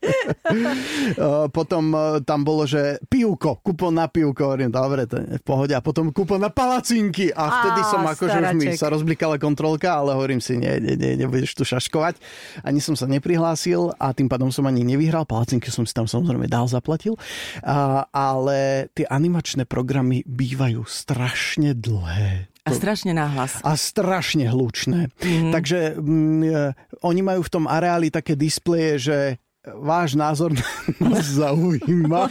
Uh, 1.18 1.50
potom 1.58 1.90
uh, 1.98 2.22
tam 2.22 2.46
bolo, 2.46 2.70
že 2.70 3.02
pivko, 3.10 3.58
kupón 3.66 3.98
na 3.98 4.06
pivko, 4.06 4.54
hovorím, 4.54 4.70
dobre, 4.70 5.10
to 5.10 5.18
je 5.18 5.42
v 5.42 5.44
pohode. 5.44 5.74
A 5.74 5.82
potom 5.82 6.14
kupón 6.14 6.46
na 6.46 6.54
palacinky. 6.54 7.34
A 7.34 7.66
vtedy 7.66 7.82
Á, 7.82 7.90
som 7.90 8.02
akože 8.06 8.38
už 8.38 8.54
mi 8.54 8.78
sa 8.78 8.94
rozblikala 8.94 9.42
kontrolka, 9.42 9.98
ale 9.98 10.14
hovorím 10.14 10.38
si, 10.38 10.62
nie, 10.62 10.78
nie, 10.78 10.94
nie, 10.94 11.18
nebudeš 11.18 11.58
tu 11.58 11.66
šaškovať. 11.66 12.22
Ani 12.62 12.78
som 12.78 12.94
sa 12.94 13.10
neprihlásil 13.10 13.98
a 13.98 14.14
tým 14.14 14.30
pádom 14.30 14.54
som 14.54 14.70
ani 14.70 14.86
nevyhral. 14.86 15.26
Palacinky 15.26 15.74
som 15.74 15.90
si 15.90 15.94
tam 15.98 16.06
samozrejme 16.06 16.46
dál 16.46 16.70
zaplatil. 16.70 17.18
Uh, 17.66 18.06
ale 18.14 18.88
tie 18.94 19.10
animačné 19.10 19.66
programy 19.66 20.22
bývajú 20.36 20.84
strašne 20.84 21.72
dlhé. 21.72 22.52
A 22.66 22.74
strašne 22.74 23.14
náhlas. 23.14 23.62
a 23.62 23.78
strašne 23.78 24.50
hlučné. 24.50 25.14
Mm-hmm. 25.22 25.54
Takže 25.54 25.80
mm, 26.02 26.42
e, 26.50 26.64
oni 27.06 27.22
majú 27.22 27.46
v 27.46 27.54
tom 27.54 27.66
areáli 27.70 28.10
také 28.10 28.34
displeje, 28.34 28.92
že 29.00 29.18
váš 29.74 30.14
názor 30.14 30.54
nás 31.02 31.26
zaujíma. 31.26 32.30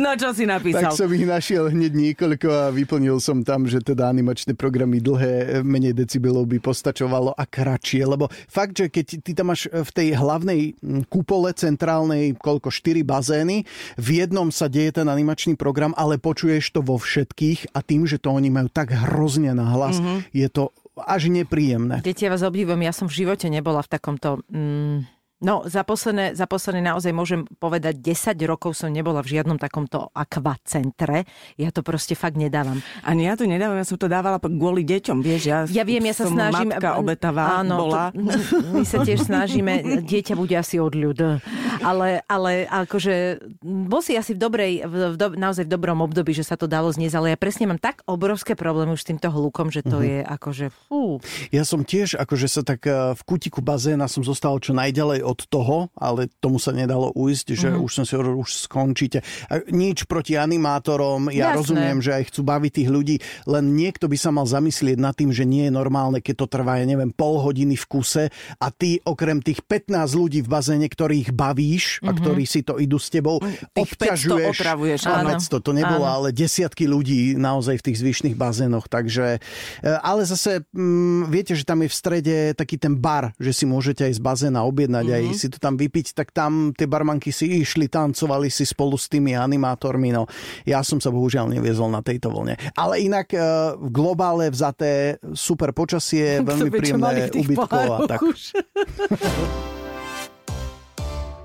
No 0.00 0.10
čo 0.16 0.32
si 0.32 0.44
tak 0.48 0.52
napísal? 0.64 0.92
som 0.96 1.10
ich 1.12 1.26
našiel 1.28 1.68
hneď 1.68 1.92
niekoľko 1.92 2.48
a 2.48 2.64
vyplnil 2.72 3.20
som 3.20 3.44
tam, 3.44 3.68
že 3.68 3.84
teda 3.84 4.08
animačné 4.08 4.56
programy 4.56 5.04
dlhé, 5.04 5.60
menej 5.60 5.92
decibelov 5.92 6.48
by 6.48 6.58
postačovalo 6.62 7.36
a 7.36 7.44
kratšie, 7.44 8.02
lebo 8.08 8.32
fakt, 8.48 8.80
že 8.80 8.88
keď 8.88 9.06
ty 9.20 9.30
tam 9.36 9.52
máš 9.52 9.68
v 9.68 9.90
tej 9.92 10.08
hlavnej 10.16 10.60
mm, 10.80 11.02
kúpole 11.12 11.52
centrálnej 11.52 12.36
koľko, 12.40 12.72
4 12.72 13.04
bazény, 13.04 13.64
v 13.96 14.08
jednom 14.24 14.48
sa 14.48 14.68
deje 14.68 15.00
ten 15.00 15.08
animačný 15.08 15.56
program, 15.56 15.92
ale 15.96 16.16
počuješ 16.16 16.72
to 16.72 16.80
vo 16.80 16.96
všetkých 16.96 17.72
a 17.76 17.84
tým, 17.84 18.08
že 18.08 18.20
to 18.20 18.32
oni 18.32 18.48
majú 18.48 18.68
tak 18.68 18.92
hrozne 18.92 19.52
nahlas, 19.52 20.00
mm-hmm. 20.00 20.18
je 20.32 20.48
to 20.48 20.72
až 20.98 21.30
nepríjemné. 21.30 22.02
Deti, 22.02 22.26
ja 22.26 22.34
vás 22.34 22.42
obdivujem, 22.42 22.82
ja 22.82 22.90
som 22.90 23.06
v 23.06 23.24
živote 23.24 23.46
nebola 23.46 23.84
v 23.84 23.88
takomto... 23.90 24.42
Mm, 24.50 25.17
no, 25.40 25.62
za 25.66 25.86
posledné, 25.86 26.34
za 26.34 26.46
posledné 26.50 26.82
naozaj 26.82 27.12
môžem 27.14 27.46
povedať, 27.58 28.02
10 28.02 28.34
rokov 28.46 28.74
som 28.74 28.90
nebola 28.90 29.22
v 29.22 29.38
žiadnom 29.38 29.58
takomto 29.58 30.10
akvacentre. 30.14 31.24
Ja 31.54 31.70
to 31.70 31.86
proste 31.86 32.18
fakt 32.18 32.34
nedávam. 32.34 32.82
Ani 33.06 33.30
ja 33.30 33.38
to 33.38 33.46
nedávam, 33.46 33.78
ja 33.78 33.86
som 33.86 33.98
to 33.98 34.10
dávala 34.10 34.42
kvôli 34.42 34.82
deťom, 34.82 35.18
vieš. 35.22 35.42
Ja, 35.46 35.58
Ja 35.70 35.84
viem, 35.86 36.02
ja 36.06 36.14
sa 36.14 36.26
som 36.26 36.34
snažím... 36.34 36.74
matka 36.74 36.98
obetavá 36.98 37.62
Áno, 37.62 37.86
bola. 37.86 38.10
To, 38.10 38.82
my 38.82 38.84
sa 38.86 39.02
tiež 39.06 39.26
snažíme, 39.26 40.02
dieťa 40.02 40.34
bude 40.34 40.54
asi 40.58 40.82
od 40.82 40.94
ľud. 40.94 41.40
Ale, 41.82 42.22
ale 42.26 42.66
akože 42.66 43.38
bol 43.62 44.02
si 44.02 44.18
asi 44.18 44.34
v 44.34 44.40
dobrej, 44.42 44.72
v, 44.86 44.94
v, 45.14 45.16
do, 45.18 45.26
naozaj 45.34 45.66
v 45.66 45.70
dobrom 45.70 46.02
období, 46.02 46.34
že 46.34 46.42
sa 46.46 46.58
to 46.58 46.66
dalo 46.66 46.90
zniesť, 46.90 47.14
ale 47.18 47.26
ja 47.34 47.38
presne 47.38 47.70
mám 47.70 47.78
tak 47.78 48.02
obrovské 48.06 48.58
problémy 48.58 48.98
už 48.98 49.02
s 49.06 49.08
týmto 49.14 49.30
hlukom, 49.30 49.70
že 49.70 49.86
to 49.86 50.02
je 50.02 50.22
akože 50.26 50.74
fú. 50.88 51.22
Ja 51.54 51.62
som 51.62 51.86
tiež, 51.86 52.18
akože 52.18 52.46
sa 52.50 52.62
tak 52.66 52.82
eh, 52.88 53.14
v 53.14 53.22
kútiku 53.22 53.62
bazéna 53.62 54.10
som 54.10 54.26
zostal 54.26 54.58
čo 54.58 54.74
najďalej 54.74 55.27
od 55.28 55.44
toho, 55.44 55.92
ale 55.94 56.32
tomu 56.38 56.56
sa 56.56 56.72
nedalo 56.72 57.12
ujsť, 57.12 57.46
že 57.52 57.68
Mhm. 57.68 57.74
mm-hmm. 57.74 57.84
už 57.84 57.92
som 57.92 58.04
si 58.04 58.12
hovoril, 58.12 58.36
už 58.38 58.50
skončíte. 58.64 59.20
A 59.46 59.60
nič 59.68 60.02
proti 60.04 60.34
animátorom, 60.34 61.28
ja 61.28 61.52
Jasné. 61.52 61.56
rozumiem, 61.56 61.98
že 61.98 62.12
aj 62.12 62.24
chcú 62.26 62.40
baviť 62.42 62.72
tých 62.74 62.88
ľudí, 62.88 63.16
len 63.44 63.72
niekto 63.72 64.06
by 64.06 64.16
sa 64.16 64.30
mal 64.30 64.44
zamyslieť 64.44 64.96
nad 64.96 65.12
tým, 65.12 65.28
že 65.28 65.44
nie 65.44 65.68
je 65.68 65.72
normálne, 65.72 66.18
keď 66.18 66.34
to 66.38 66.46
trvá, 66.48 66.76
ja 66.76 66.86
neviem, 66.86 67.10
pol 67.10 67.38
hodiny 67.38 67.74
v 67.74 67.86
kuse 67.86 68.24
a 68.56 68.66
ty 68.70 68.98
okrem 69.02 69.38
tých 69.38 69.60
15 69.60 69.92
ľudí 70.10 70.40
v 70.40 70.48
bazéne, 70.48 70.86
ktorých 70.86 71.30
bavíš 71.30 72.00
a 72.02 72.10
ktorí 72.10 72.44
si 72.44 72.62
to 72.62 72.76
idú 72.76 72.96
s 72.96 73.08
tebou, 73.08 73.38
Mhm. 73.38 73.70
Tých 73.70 73.92
500 73.94 74.08
obťažuješ. 74.08 74.56
otravuješ, 74.56 75.00
Áno, 75.04 75.16
áno. 75.20 75.28
500, 75.36 75.60
to 75.60 75.70
nebolo, 75.70 76.02
Áno. 76.02 76.14
ale 76.16 76.28
desiatky 76.32 76.84
ľudí 76.84 77.18
naozaj 77.34 77.76
v 77.76 77.84
tých 77.84 77.98
zvyšných 77.98 78.34
bazénoch, 78.34 78.86
takže 78.86 79.38
e, 79.78 79.90
ale 80.00 80.24
zase 80.24 80.64
mm, 80.68 81.28
viete, 81.28 81.52
že 81.52 81.62
tam 81.62 81.80
je 81.80 81.88
v 81.88 81.94
strede 81.94 82.36
taký 82.54 82.76
ten 82.76 82.94
bar, 82.94 83.34
že 83.36 83.52
si 83.52 83.64
môžete 83.64 84.02
aj 84.02 84.14
z 84.14 84.20
bazéna 84.20 84.64
objednať, 84.64 85.04
mm-hmm. 85.04 85.17
aj 85.17 85.17
si 85.34 85.46
to 85.50 85.58
tam 85.58 85.74
vypiť, 85.76 86.06
tak 86.14 86.30
tam 86.34 86.72
tie 86.74 86.86
barmanky 86.86 87.30
si 87.34 87.62
išli, 87.62 87.90
tancovali 87.90 88.48
si 88.48 88.64
spolu 88.66 88.96
s 88.96 89.06
tými 89.10 89.34
animátormi, 89.34 90.12
no 90.14 90.26
ja 90.64 90.82
som 90.82 90.98
sa 90.98 91.12
bohužiaľ 91.12 91.58
neviezol 91.58 91.90
na 91.90 92.04
tejto 92.04 92.30
vlne. 92.32 92.56
Ale 92.76 93.02
inak 93.02 93.32
e, 93.34 93.40
v 93.76 93.88
globále 93.88 94.50
vzaté 94.52 95.18
super 95.34 95.74
počasie, 95.74 96.40
veľmi 96.48 96.70
príjemné 96.70 97.30
ubytko 97.32 97.80
a 97.94 97.98
tak. 98.06 98.20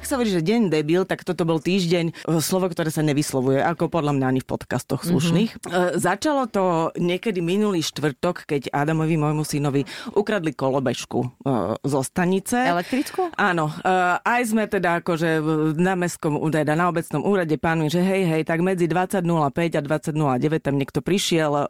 Ak 0.03 0.11
sa 0.11 0.19
hovorí, 0.19 0.35
že 0.35 0.43
deň 0.43 0.67
debil, 0.67 1.07
tak 1.07 1.23
toto 1.23 1.47
bol 1.47 1.63
týždeň, 1.63 2.27
e, 2.27 2.43
slovo, 2.43 2.67
ktoré 2.67 2.91
sa 2.91 2.99
nevyslovuje, 2.99 3.63
ako 3.63 3.87
podľa 3.87 4.11
mňa 4.19 4.25
ani 4.35 4.41
v 4.43 4.51
podcastoch 4.51 4.99
slušných. 4.99 5.63
Mm-hmm. 5.63 5.95
E, 5.95 5.95
začalo 5.95 6.43
to 6.51 6.91
niekedy 6.99 7.39
minulý 7.39 7.79
štvrtok, 7.79 8.43
keď 8.43 8.67
Adamovi, 8.75 9.15
môjmu 9.15 9.47
synovi, 9.47 9.87
ukradli 10.11 10.51
kolobežku 10.51 11.23
e, 11.23 11.57
zo 11.87 12.03
stanice. 12.03 12.67
Elektrickú? 12.67 13.31
Áno, 13.39 13.71
e, 13.79 14.19
aj 14.19 14.41
sme 14.43 14.67
teda 14.67 14.99
akože 14.99 15.39
na 15.79 15.95
mestskom, 15.95 16.35
teda 16.51 16.75
na 16.75 16.91
obecnom 16.91 17.23
úrade 17.23 17.55
pánujem, 17.55 17.95
že 17.95 18.01
hej, 18.03 18.27
hej, 18.27 18.41
tak 18.43 18.59
medzi 18.59 18.91
20.05 18.91 19.23
a 19.23 19.81
20.09 19.87 20.67
tam 20.67 20.75
niekto 20.75 20.99
prišiel, 20.99 21.51
e, 21.55 21.63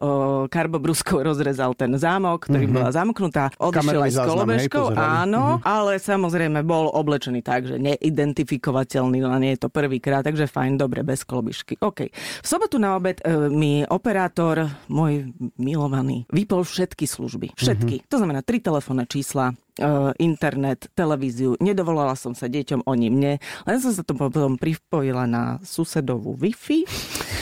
karbobruskou 0.50 1.22
rozrezal 1.30 1.78
ten 1.78 1.94
zámok, 2.02 2.50
ktorý 2.50 2.66
mm-hmm. 2.66 2.82
bola 2.82 2.90
zamknutá, 2.90 3.54
odišiel 3.62 4.10
s 4.10 4.18
hej, 4.18 4.26
kolobežkou, 4.26 4.86
áno, 4.98 5.62
ale 5.62 6.02
samozrejme 6.02 6.66
bol 6.66 6.90
oblečený 6.90 7.46
tak, 7.46 7.70
že 7.70 7.78
neidentifikovateľný, 8.24 9.20
no 9.20 9.36
nie 9.36 9.60
je 9.60 9.68
to 9.68 9.70
prvýkrát, 9.70 10.24
takže 10.24 10.48
fajn, 10.48 10.80
dobre, 10.80 11.04
bez 11.04 11.28
kolobišky. 11.28 11.84
OK. 11.84 12.08
V 12.16 12.48
sobotu 12.48 12.80
na 12.80 12.96
obed 12.96 13.20
e, 13.20 13.52
mi 13.52 13.84
operátor, 13.84 14.72
môj 14.88 15.36
milovaný, 15.60 16.24
vypol 16.32 16.64
všetky 16.64 17.04
služby. 17.04 17.60
Všetky. 17.60 18.08
To 18.08 18.24
znamená 18.24 18.40
tri 18.40 18.64
telefónne 18.64 19.04
čísla, 19.04 19.52
internet, 20.22 20.90
televíziu. 20.94 21.58
Nedovolala 21.58 22.14
som 22.14 22.38
sa 22.38 22.46
deťom, 22.46 22.86
oni 22.86 23.08
mne. 23.10 23.34
Len 23.42 23.78
som 23.82 23.90
sa 23.90 24.06
to 24.06 24.14
potom 24.14 24.56
pripojila 24.58 25.26
na 25.26 25.58
susedovú 25.66 26.38
Wi-Fi. 26.38 26.86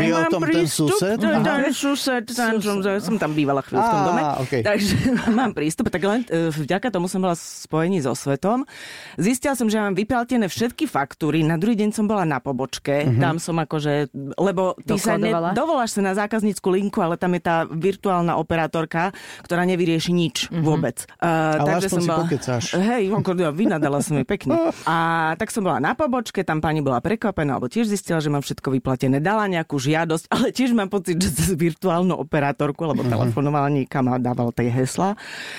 Vie 0.00 0.12
o 0.14 0.22
tom 0.28 0.42
ten 0.44 0.66
sused? 0.68 1.18
Ten, 1.18 1.40
ten 1.42 1.72
sused, 1.72 2.24
ten, 2.30 2.60
som, 2.60 2.78
som 2.82 3.14
tam 3.16 3.32
bývala 3.32 3.64
chvíľu 3.64 3.80
v 3.80 3.90
tom 3.90 4.02
dome. 4.06 4.22
Á, 4.22 4.30
okej. 4.42 4.62
Takže 4.62 4.94
mám 5.38 5.50
prístup. 5.56 5.88
Tak 5.88 6.02
len 6.04 6.20
e, 6.28 6.52
vďaka 6.52 6.92
tomu 6.92 7.08
som 7.08 7.24
bola 7.24 7.34
spojení 7.34 8.04
so 8.04 8.12
svetom. 8.12 8.68
Zistila 9.16 9.56
som, 9.56 9.66
že 9.66 9.80
mám 9.80 9.96
vyplatené 9.96 10.46
všetky 10.46 10.86
faktúry. 10.86 11.42
Na 11.42 11.56
druhý 11.56 11.74
deň 11.78 11.90
som 11.94 12.04
bola 12.06 12.26
na 12.28 12.38
pobočke. 12.38 13.06
Mhm. 13.06 13.20
Tam 13.20 13.36
som 13.40 13.56
akože, 13.58 14.12
lebo 14.36 14.76
ty 14.84 14.98
sa 15.00 15.16
dovoláš 15.54 15.98
sa 15.98 16.00
na 16.04 16.12
zákaznícku 16.14 16.68
linku, 16.70 17.00
ale 17.00 17.16
tam 17.16 17.34
je 17.34 17.42
tá 17.42 17.64
virtuálna 17.66 18.36
operátorka, 18.36 19.10
ktorá 19.42 19.64
nevyrieši 19.66 20.12
nič 20.12 20.36
vôbec. 20.52 21.08
Uh, 21.20 21.60
Ale 21.60 21.84
aspoň 21.84 22.00
si 22.00 22.08
pokecáš. 22.08 22.64
Hej, 22.80 23.12
ja, 23.12 23.52
vynadala 23.52 24.00
som 24.00 24.16
jej 24.16 24.24
pekne. 24.24 24.72
A 24.88 24.96
tak 25.36 25.52
som 25.52 25.60
bola 25.60 25.76
na 25.76 25.92
pobočke, 25.92 26.40
tam 26.48 26.64
pani 26.64 26.80
bola 26.80 27.04
prekvapená, 27.04 27.60
alebo 27.60 27.68
tiež 27.68 27.92
zistila, 27.92 28.24
že 28.24 28.32
mám 28.32 28.40
všetko 28.40 28.72
vyplatené. 28.80 29.20
Dala 29.20 29.44
nejakú 29.44 29.76
žiadosť, 29.76 30.32
ale 30.32 30.48
tiež 30.48 30.72
mám 30.72 30.88
pocit, 30.88 31.20
že 31.20 31.28
cez 31.28 31.52
virtuálnu 31.52 32.16
operátorku, 32.16 32.88
lebo 32.88 33.04
telefonovala 33.04 33.68
niekam 33.68 34.08
a 34.08 34.16
dával 34.16 34.48
tej 34.48 34.72
hesla, 34.72 35.12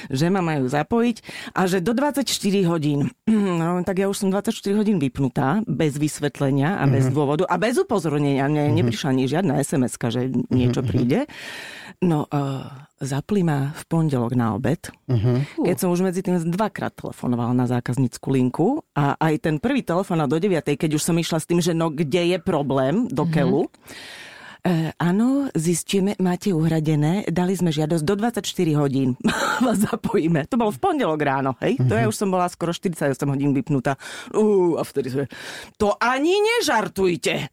že 0.09 0.33
ma 0.33 0.41
majú 0.41 0.65
zapojiť 0.65 1.17
a 1.53 1.69
že 1.69 1.77
do 1.77 1.93
24 1.93 2.25
hodín, 2.65 3.13
no, 3.61 3.85
tak 3.85 4.01
ja 4.01 4.09
už 4.09 4.17
som 4.17 4.33
24 4.33 4.81
hodín 4.81 4.97
vypnutá, 4.97 5.61
bez 5.69 6.01
vysvetlenia 6.01 6.81
a 6.81 6.89
bez 6.89 7.05
dôvodu 7.13 7.45
a 7.45 7.61
bez 7.61 7.77
upozornenia. 7.77 8.49
Ne, 8.49 8.73
neprišla 8.73 9.13
ani 9.13 9.29
žiadna 9.29 9.61
sms 9.61 9.93
že 10.09 10.21
niečo 10.49 10.81
príde. 10.81 11.29
No, 12.01 12.25
uh, 12.25 12.65
zapli 12.97 13.45
ma 13.45 13.69
v 13.77 13.83
pondelok 13.85 14.33
na 14.33 14.57
obed, 14.57 14.89
keď 15.59 15.75
som 15.75 15.89
už 15.91 16.05
medzi 16.05 16.23
tým 16.23 16.39
dvakrát 16.51 16.95
telefonovala 16.95 17.51
na 17.51 17.65
zákaznícku 17.67 18.27
linku 18.31 18.67
a 18.95 19.19
aj 19.19 19.33
ten 19.43 19.55
prvý 19.59 19.83
telefón 19.83 20.23
do 20.23 20.37
9, 20.37 20.63
keď 20.63 20.91
už 20.95 21.03
som 21.03 21.15
išla 21.17 21.41
s 21.41 21.47
tým, 21.49 21.59
že 21.59 21.75
no 21.75 21.91
kde 21.91 22.35
je 22.35 22.37
problém 22.39 23.09
do 23.11 23.27
keľu, 23.27 23.67
E, 24.61 24.93
áno, 24.95 25.49
zistíme, 25.51 26.13
máte 26.17 26.53
uhradené, 26.53 27.25
dali 27.25 27.57
sme 27.57 27.73
žiadosť 27.73 28.03
do 28.03 28.13
24 28.13 28.45
hodín. 28.77 29.17
Vás 29.65 29.81
zapojíme. 29.81 30.45
To 30.45 30.55
bolo 30.55 30.69
v 30.69 30.77
pondelok 30.77 31.17
ráno, 31.17 31.57
hej? 31.59 31.81
To 31.81 31.93
ja 31.93 32.05
už 32.05 32.13
som 32.13 32.29
bola 32.29 32.45
skoro 32.45 32.69
48 32.69 33.09
hodín 33.25 33.51
vypnutá. 33.51 33.97
Uh, 34.29 34.77
a 34.77 34.85
vtedy 34.85 35.09
sme, 35.09 35.25
to 35.75 35.97
ani 35.97 36.37
nežartujte. 36.37 37.49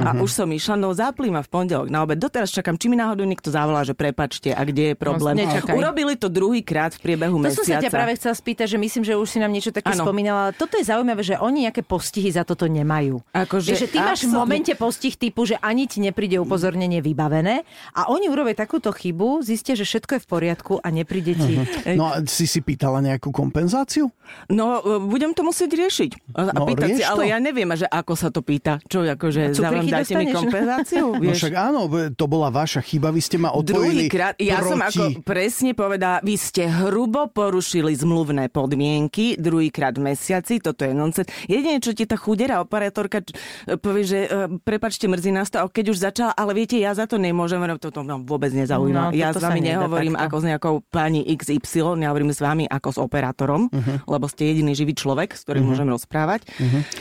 A 0.00 0.14
už 0.16 0.30
som 0.32 0.46
išla, 0.48 0.74
no 0.76 0.90
zapli 0.92 1.28
ma 1.28 1.40
v 1.40 1.50
pondelok 1.50 1.86
na 1.86 2.02
obed. 2.02 2.14
Doteraz 2.14 2.48
čakám, 2.48 2.74
či 2.74 2.86
mi 2.86 2.94
náhodou 2.94 3.22
niekto 3.22 3.50
zavolá, 3.50 3.82
že 3.82 3.92
prepačte, 3.92 4.50
a 4.50 4.62
kde 4.62 4.82
je 4.82 4.94
problém. 4.94 5.42
nečakaj. 5.42 5.74
Urobili 5.74 6.14
to 6.14 6.26
druhý 6.26 6.62
krát 6.62 6.94
v 6.94 7.02
priebehu 7.02 7.42
To 7.42 7.50
som 7.52 7.66
sa 7.66 7.78
mesiaca. 7.78 7.82
ťa 7.82 7.90
práve 7.90 8.12
chcela 8.14 8.34
spýtať, 8.34 8.66
že 8.68 8.78
myslím, 8.78 9.02
že 9.02 9.14
už 9.14 9.26
si 9.26 9.38
nám 9.38 9.50
niečo 9.50 9.70
také 9.70 9.90
Áno. 9.90 10.06
spomínala, 10.06 10.40
ale 10.46 10.52
toto 10.54 10.78
je 10.78 10.86
zaujímavé, 10.86 11.22
že 11.22 11.34
oni 11.36 11.66
nejaké 11.66 11.82
postihy 11.82 12.30
za 12.30 12.42
toto 12.42 12.64
nemajú. 12.64 13.18
Akože 13.32 13.74
Vieš, 13.74 13.82
že 13.82 13.88
ty 13.88 13.98
máš 13.98 14.22
v 14.22 14.30
absolútne- 14.30 14.38
momente 14.38 14.72
postih 14.74 15.14
typu, 15.14 15.42
že 15.42 15.58
ani 15.58 15.86
ti 15.86 15.98
nepríde 15.98 16.38
upozornenie 16.52 17.00
vybavené 17.00 17.64
a 17.96 18.12
oni 18.12 18.28
urobia 18.28 18.52
takúto 18.52 18.92
chybu, 18.92 19.40
zistia, 19.40 19.72
že 19.72 19.88
všetko 19.88 20.20
je 20.20 20.20
v 20.20 20.28
poriadku 20.28 20.72
a 20.84 20.92
nepríde 20.92 21.32
ti... 21.32 21.56
No 21.96 22.12
a 22.12 22.20
si 22.28 22.44
si 22.44 22.60
pýtala 22.60 23.00
nejakú 23.00 23.32
kompenzáciu? 23.32 24.12
No, 24.52 24.84
budem 25.08 25.32
to 25.32 25.40
musieť 25.40 25.72
riešiť. 25.72 26.10
A 26.36 26.52
No, 26.52 26.68
pýtať 26.68 27.00
si, 27.00 27.02
to. 27.02 27.16
ale 27.16 27.32
ja 27.32 27.40
neviem, 27.40 27.72
že 27.72 27.88
ako 27.88 28.12
sa 28.12 28.28
to 28.28 28.44
pýta. 28.44 28.76
Čo, 28.84 29.08
akože, 29.08 29.56
za 29.56 29.72
vám 29.72 29.88
dáte 29.88 30.12
mi 30.12 30.28
kompenzáciu? 30.28 31.16
No 31.16 31.32
Vieš? 31.32 31.48
však 31.48 31.54
áno, 31.56 31.88
to 32.12 32.24
bola 32.28 32.52
vaša 32.52 32.84
chyba, 32.84 33.08
vy 33.08 33.22
ste 33.24 33.40
ma 33.40 33.48
odpojili 33.56 34.12
Druhýkrát, 34.12 34.36
ja 34.36 34.60
proti... 34.60 34.68
som 34.68 34.80
ako 34.84 35.02
presne 35.24 35.70
povedala, 35.72 36.20
vy 36.20 36.36
ste 36.36 36.68
hrubo 36.68 37.32
porušili 37.32 37.96
zmluvné 37.96 38.52
podmienky, 38.52 39.40
druhýkrát 39.40 39.96
v 39.96 40.12
mesiaci, 40.12 40.60
toto 40.60 40.84
je 40.84 40.92
nonsens. 40.92 41.28
Jedine, 41.48 41.80
čo 41.80 41.96
ti 41.96 42.04
tá 42.04 42.20
chudera 42.20 42.60
operátorka 42.60 43.24
povie, 43.80 44.04
že 44.04 44.18
e, 44.26 44.28
prepačte, 44.60 45.08
mrzí 45.08 45.30
nás 45.32 45.48
to, 45.48 45.62
a 45.62 45.66
keď 45.70 45.84
už 45.94 45.98
začala, 46.02 46.32
ale 46.42 46.52
viete, 46.52 46.76
ja 46.76 46.90
za 46.90 47.04
to 47.04 47.16
nemôžem, 47.16 47.56
lebo 47.56 47.76
toto 47.76 48.00
ma 48.00 48.16
vôbec 48.16 48.50
nezaujíma. 48.50 49.02
No, 49.04 49.12
ja 49.12 49.30
s 49.30 49.38
vami 49.38 49.60
nehovorím 49.60 50.12
takto. 50.12 50.24
ako 50.24 50.36
s 50.36 50.44
nejakou 50.44 50.74
pani 50.84 51.20
XY, 51.24 51.62
ja 51.98 52.08
hovorím 52.08 52.30
s 52.30 52.38
vami 52.38 52.64
ako 52.64 52.88
s 52.88 52.98
operátorom, 52.98 53.70
lebo 54.04 54.26
ste 54.26 54.48
jediný 54.48 54.72
živý 54.72 54.92
človek, 54.92 55.32
s 55.32 55.42
ktorým 55.42 55.64
môžem 55.64 55.86
rozprávať. 55.86 56.44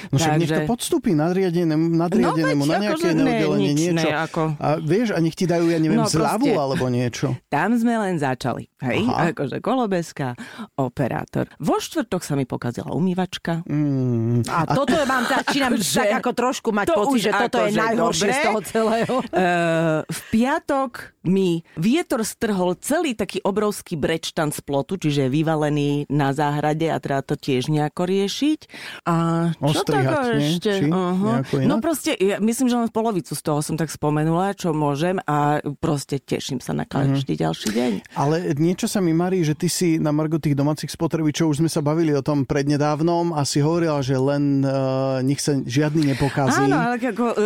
No 0.07 0.15
však 0.15 0.37
nech 0.37 0.49
to 0.49 0.63
podstúpi 0.63 1.11
nadriadenému, 1.11 1.91
nadriadenému 1.91 2.61
No, 2.61 2.69
na 2.69 2.77
nejaké 2.79 2.95
akože 2.95 3.09
iné 3.11 3.23
ne, 3.23 3.57
nič, 3.57 3.77
niečo. 3.89 3.97
ne, 3.99 4.13
ako- 4.15 4.49
A 4.55 4.67
vieš, 4.77 5.07
a 5.09 5.19
nech 5.19 5.33
ti 5.33 5.43
dajú, 5.43 5.65
ja 5.65 5.77
neviem, 5.77 5.97
No, 5.97 6.05
zľavu 6.05 6.45
proste. 6.45 6.61
alebo 6.61 6.85
niečo. 6.87 7.27
Tam 7.47 7.73
sme 7.73 7.97
len 7.97 8.15
začali. 8.15 8.69
Hej, 8.79 9.01
Aha. 9.03 9.31
akože 9.31 9.57
kolobeska, 9.59 10.33
operátor. 10.75 11.49
Vo 11.57 11.77
štvrtok 11.77 12.21
sa 12.21 12.33
mi 12.33 12.43
pokazila 12.43 12.91
umývačka. 12.91 13.61
Mm. 13.63 14.45
A 14.45 14.65
toto 14.67 14.93
mám, 15.03 15.23
začínam 15.23 15.73
Akože- 15.77 15.95
tak 15.95 16.11
ako 16.17 16.29
trošku 16.33 16.69
mať 16.71 16.85
to 16.87 16.95
pocit, 16.97 17.21
že 17.21 17.31
toto 17.31 17.57
je 17.59 17.65
akože 17.67 17.79
najhoršie 17.79 18.21
dobre. 18.23 18.33
z 18.33 18.39
toho 18.43 18.59
celého. 18.63 19.15
Uh, 19.31 20.03
v 20.11 20.19
piatok 20.35 21.15
mi 21.25 21.61
vietor 21.77 22.25
strhol 22.25 22.77
celý 22.81 23.13
taký 23.13 23.41
obrovský 23.45 23.97
brečtan 23.97 24.49
z 24.49 24.61
plotu, 24.65 24.97
čiže 24.97 25.29
vyvalený 25.29 26.09
na 26.09 26.33
záhrade 26.33 26.89
a 26.89 26.97
treba 26.97 27.21
to 27.21 27.37
tiež 27.37 27.69
nejako 27.69 28.09
riešiť. 28.09 28.59
A 29.05 29.15
čo 29.55 29.81
nie? 29.91 30.49
ešte? 30.57 30.71
Či 30.81 30.89
inak? 30.89 31.45
No 31.65 31.77
proste, 31.79 32.17
ja 32.17 32.41
myslím, 32.41 32.67
že 32.67 32.75
len 32.77 32.89
polovicu 32.91 33.33
z 33.33 33.41
toho 33.41 33.59
som 33.61 33.77
tak 33.77 33.93
spomenula, 33.93 34.57
čo 34.57 34.73
môžem 34.73 35.21
a 35.25 35.61
proste 35.79 36.17
teším 36.17 36.59
sa 36.59 36.73
na 36.73 36.83
každý 36.83 37.37
ďalší 37.37 37.69
deň. 37.71 37.91
Ale 38.17 38.53
niečo 38.57 38.89
sa 38.89 38.99
mi 38.99 39.15
marí, 39.15 39.45
že 39.45 39.53
ty 39.55 39.71
si 39.71 39.97
na 40.01 40.11
margo 40.13 40.41
tých 40.41 40.57
domácich 40.57 40.91
spotrebičov, 40.91 41.53
už 41.53 41.65
sme 41.65 41.71
sa 41.71 41.79
bavili 41.79 42.11
o 42.11 42.25
tom 42.25 42.43
prednedávnom 42.43 43.33
a 43.33 43.45
si 43.47 43.63
hovorila, 43.63 44.03
že 44.03 44.17
len 44.17 44.65
uh, 44.65 45.23
nech 45.23 45.39
sa 45.39 45.57
žiadny 45.57 46.13
nepokazí. 46.13 46.67
Áno, 46.67 46.77
ale 46.77 46.97
ako, 46.99 47.25
e, 47.33 47.37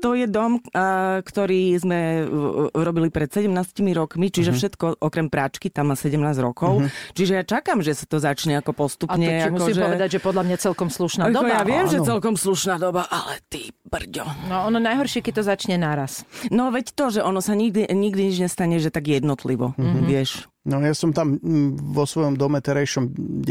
to 0.00 0.10
je 0.18 0.26
dom, 0.26 0.58
a, 0.74 1.18
ktorý 1.22 1.78
sme 1.78 2.00
e, 2.20 2.24
robili 2.72 3.01
pred 3.10 3.26
17 3.26 3.48
rokmi, 3.96 4.28
čiže 4.28 4.52
všetko 4.52 5.00
okrem 5.00 5.26
práčky 5.26 5.72
tam 5.72 5.90
má 5.90 5.96
17 5.96 6.20
rokov. 6.38 6.86
Čiže 7.16 7.32
ja 7.40 7.42
čakám, 7.42 7.80
že 7.80 7.96
sa 7.96 8.06
to 8.06 8.20
začne 8.20 8.60
ako 8.60 8.70
A 8.70 8.78
postupne. 8.78 9.26
to 9.26 9.32
ti 9.32 9.48
ako, 9.48 9.56
musím 9.58 9.74
že... 9.74 9.82
povedať, 9.82 10.08
že 10.14 10.20
podľa 10.20 10.42
mňa 10.46 10.56
celkom 10.60 10.88
slušná 10.92 11.24
doba. 11.32 11.48
ja 11.50 11.64
viem, 11.64 11.86
že 11.88 11.98
Áno. 11.98 12.06
celkom 12.06 12.34
slušná 12.36 12.76
doba, 12.78 13.08
ale 13.08 13.40
ty 13.48 13.72
brďo. 13.92 14.24
No 14.48 14.64
ono 14.64 14.78
najhoršie, 14.78 15.20
keď 15.20 15.32
to 15.34 15.44
začne 15.44 15.76
naraz. 15.76 16.24
No 16.48 16.68
veď 16.68 16.90
to, 16.90 17.04
že 17.10 17.20
ono 17.20 17.38
sa 17.38 17.52
nikdy, 17.52 17.84
nikdy 17.86 18.32
nič 18.32 18.40
nestane, 18.40 18.76
že 18.76 18.88
tak 18.88 19.04
jednotlivo, 19.06 19.76
Mhm. 19.76 20.02
vieš. 20.02 20.48
No 20.62 20.78
ja 20.78 20.94
som 20.94 21.10
tam 21.10 21.36
mm, 21.36 21.74
vo 21.90 22.02
svojom 22.02 22.34
dome 22.34 22.58
terejšom 22.58 23.10
9 23.42 23.44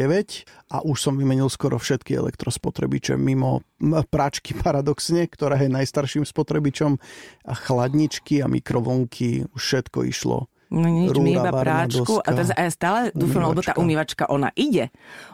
a 0.72 0.80
už 0.80 0.98
som 0.98 1.14
vymenil 1.14 1.46
skoro 1.48 1.76
všetky 1.76 2.16
elektrospotrebiče 2.16 3.14
mimo 3.14 3.62
práčky 4.08 4.56
paradoxne, 4.58 5.28
ktorá 5.28 5.56
je 5.58 5.70
najstarším 5.70 6.24
spotrebičom 6.24 6.96
a 7.44 7.54
chladničky 7.54 8.40
a 8.40 8.48
mikrovlnky, 8.48 9.44
už 9.46 9.62
všetko 9.62 10.08
išlo. 10.08 10.48
No 10.72 10.88
nič, 10.88 11.12
Rúra, 11.12 11.28
iba 11.28 11.52
varná 11.52 11.84
práčku. 11.84 12.16
A, 12.18 12.24
doska, 12.24 12.32
teraz, 12.32 12.50
a 12.50 12.60
ja 12.62 12.72
stále 12.72 13.00
dúfam, 13.12 13.44
lebo 13.44 13.60
tá 13.60 13.76
umývačka. 13.76 14.24
umývačka, 14.24 14.24
ona 14.26 14.50
ide. 14.56 14.88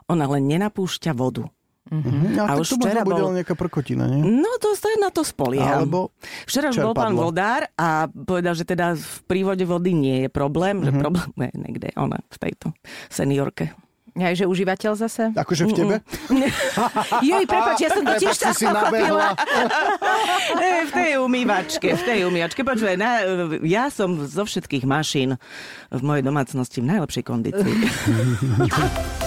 Ona 0.10 0.26
len 0.28 0.50
nenapúšťa 0.50 1.14
vodu. 1.14 1.46
Mhm. 1.88 2.38
A, 2.38 2.44
A 2.44 2.48
tak 2.50 2.60
už 2.60 2.68
včera 2.76 3.02
bol- 3.02 3.32
nejaká 3.32 3.54
prkotina, 3.54 4.06
nie? 4.06 4.20
No 4.20 4.52
to 4.58 4.74
sa 4.74 4.92
na 4.96 5.08
to 5.08 5.22
spolieham. 5.22 5.84
Alebo 5.84 6.12
Včera 6.44 6.68
už 6.68 6.80
bol 6.80 6.92
pán 6.92 7.14
vodár 7.14 7.68
a 7.74 8.06
povedal, 8.06 8.54
že 8.54 8.64
teda 8.64 8.94
v 8.94 9.16
prívode 9.26 9.64
vody 9.64 9.92
nie 9.92 10.18
je 10.24 10.30
problém, 10.30 10.78
Mhm. 10.78 10.84
že 10.84 10.92
problém 10.94 11.32
je 11.38 11.52
niekde 11.56 11.88
ona 11.96 12.20
v 12.26 12.38
tejto 12.38 12.72
seniorke. 13.08 13.72
Ja, 14.14 14.34
že 14.34 14.44
užívateľ 14.44 14.98
zase? 14.98 15.30
akože 15.30 15.64
v 15.64 15.74
tebe? 15.76 15.96
Jej, 17.22 17.46
prepáč, 17.46 17.86
ja 17.86 17.94
som 17.94 18.02
to 18.02 18.18
tiež 18.18 18.34
Prepač, 18.34 18.58
si 18.58 18.66
tak 18.66 18.74
nabehla. 18.74 19.30
E, 20.58 20.70
v 20.84 20.92
tej 20.92 21.12
umývačke, 21.20 21.88
v 21.92 22.02
tej 22.02 22.20
umývačke. 22.26 22.62
Počuj, 22.62 22.98
na, 22.98 23.22
ja 23.62 23.88
som 23.88 24.18
zo 24.20 24.42
všetkých 24.42 24.84
mašín 24.84 25.38
v 25.88 26.02
mojej 26.02 26.26
domácnosti 26.26 26.82
v 26.82 26.98
najlepšej 26.98 27.24
kondícii. 27.24 27.74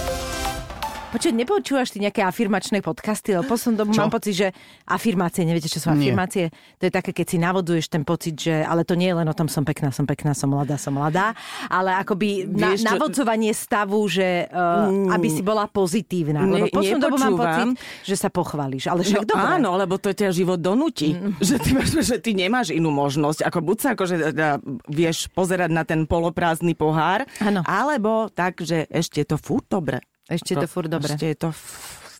Počuť, 1.11 1.35
nepočúvaš 1.35 1.91
ty 1.91 1.99
nejaké 1.99 2.23
afirmačné 2.23 2.79
podcasty, 2.79 3.35
lebo 3.35 3.43
poslednú 3.45 3.83
dobu 3.83 3.91
mám 3.93 4.07
pocit, 4.07 4.31
že 4.31 4.47
afirmácie, 4.87 5.43
neviete, 5.43 5.67
čo 5.67 5.83
sú 5.83 5.91
Nie. 5.91 6.07
afirmácie? 6.07 6.55
To 6.79 6.87
je 6.87 6.91
také, 6.91 7.11
keď 7.11 7.25
si 7.27 7.37
navoduješ 7.37 7.91
ten 7.91 8.01
pocit, 8.01 8.39
že, 8.39 8.63
ale 8.63 8.87
to 8.87 8.95
nie 8.95 9.11
je 9.11 9.19
len 9.19 9.27
o 9.27 9.35
tom, 9.35 9.45
som 9.45 9.61
pekná, 9.61 9.91
som 9.91 10.07
pekná, 10.07 10.31
som 10.31 10.47
mladá, 10.47 10.79
som 10.79 10.95
mladá, 10.95 11.35
ale 11.67 11.91
akoby 11.99 12.47
na, 12.47 12.71
Vieš 12.71 12.87
navodzovanie 12.87 13.51
stavu, 13.51 13.99
že 14.07 14.47
uh, 14.47 15.11
aby 15.11 15.27
si 15.27 15.43
bola 15.43 15.67
pozitívna. 15.67 16.41
Ne- 16.41 16.63
Lebo 16.63 16.79
poslednú 16.79 17.03
dobu 17.03 17.19
mám 17.19 17.35
pocit, 17.35 17.67
že 18.01 18.15
sa 18.15 18.31
pochválíš. 18.31 18.87
Ale 18.87 19.03
však 19.03 19.19
No, 19.21 19.27
dobre. 19.27 19.51
áno, 19.51 19.69
lebo 19.75 19.99
to 19.99 20.09
ťa 20.09 20.31
život 20.31 20.57
donúti. 20.57 21.11
Že, 21.37 21.55
ty 21.59 21.69
máš, 21.73 21.91
že 21.99 22.17
ty 22.17 22.31
nemáš 22.31 22.71
inú 22.71 22.87
možnosť. 22.87 23.43
Ako 23.43 23.59
buď 23.59 23.77
sa 23.77 23.89
akože, 23.93 24.15
teda, 24.31 24.49
vieš 24.87 25.27
pozerať 25.29 25.69
na 25.69 25.83
ten 25.83 26.07
poloprázdny 26.07 26.71
pohár, 26.71 27.27
Áno. 27.37 27.67
alebo 27.67 28.31
tak, 28.31 28.63
že 28.63 28.87
ešte 28.87 29.21
to 29.23 29.35
furt 29.35 29.67
dobre. 29.67 29.99
Ešte 30.31 30.55
je 30.55 30.57
to 30.63 30.69
furt 30.71 30.87
dobre. 30.87 31.11
Ešte 31.11 31.27
je 31.27 31.37
to 31.37 31.49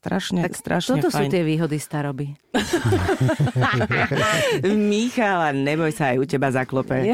strašne, 0.02 0.42
tak 0.42 0.58
strašne 0.58 0.98
Toto 0.98 1.14
sú 1.14 1.24
fajn. 1.24 1.30
tie 1.30 1.44
výhody 1.46 1.78
staroby. 1.78 2.34
Michala, 4.92 5.54
neboj 5.54 5.94
sa, 5.94 6.12
aj 6.12 6.18
u 6.20 6.26
teba 6.26 6.50
zaklope. 6.50 7.06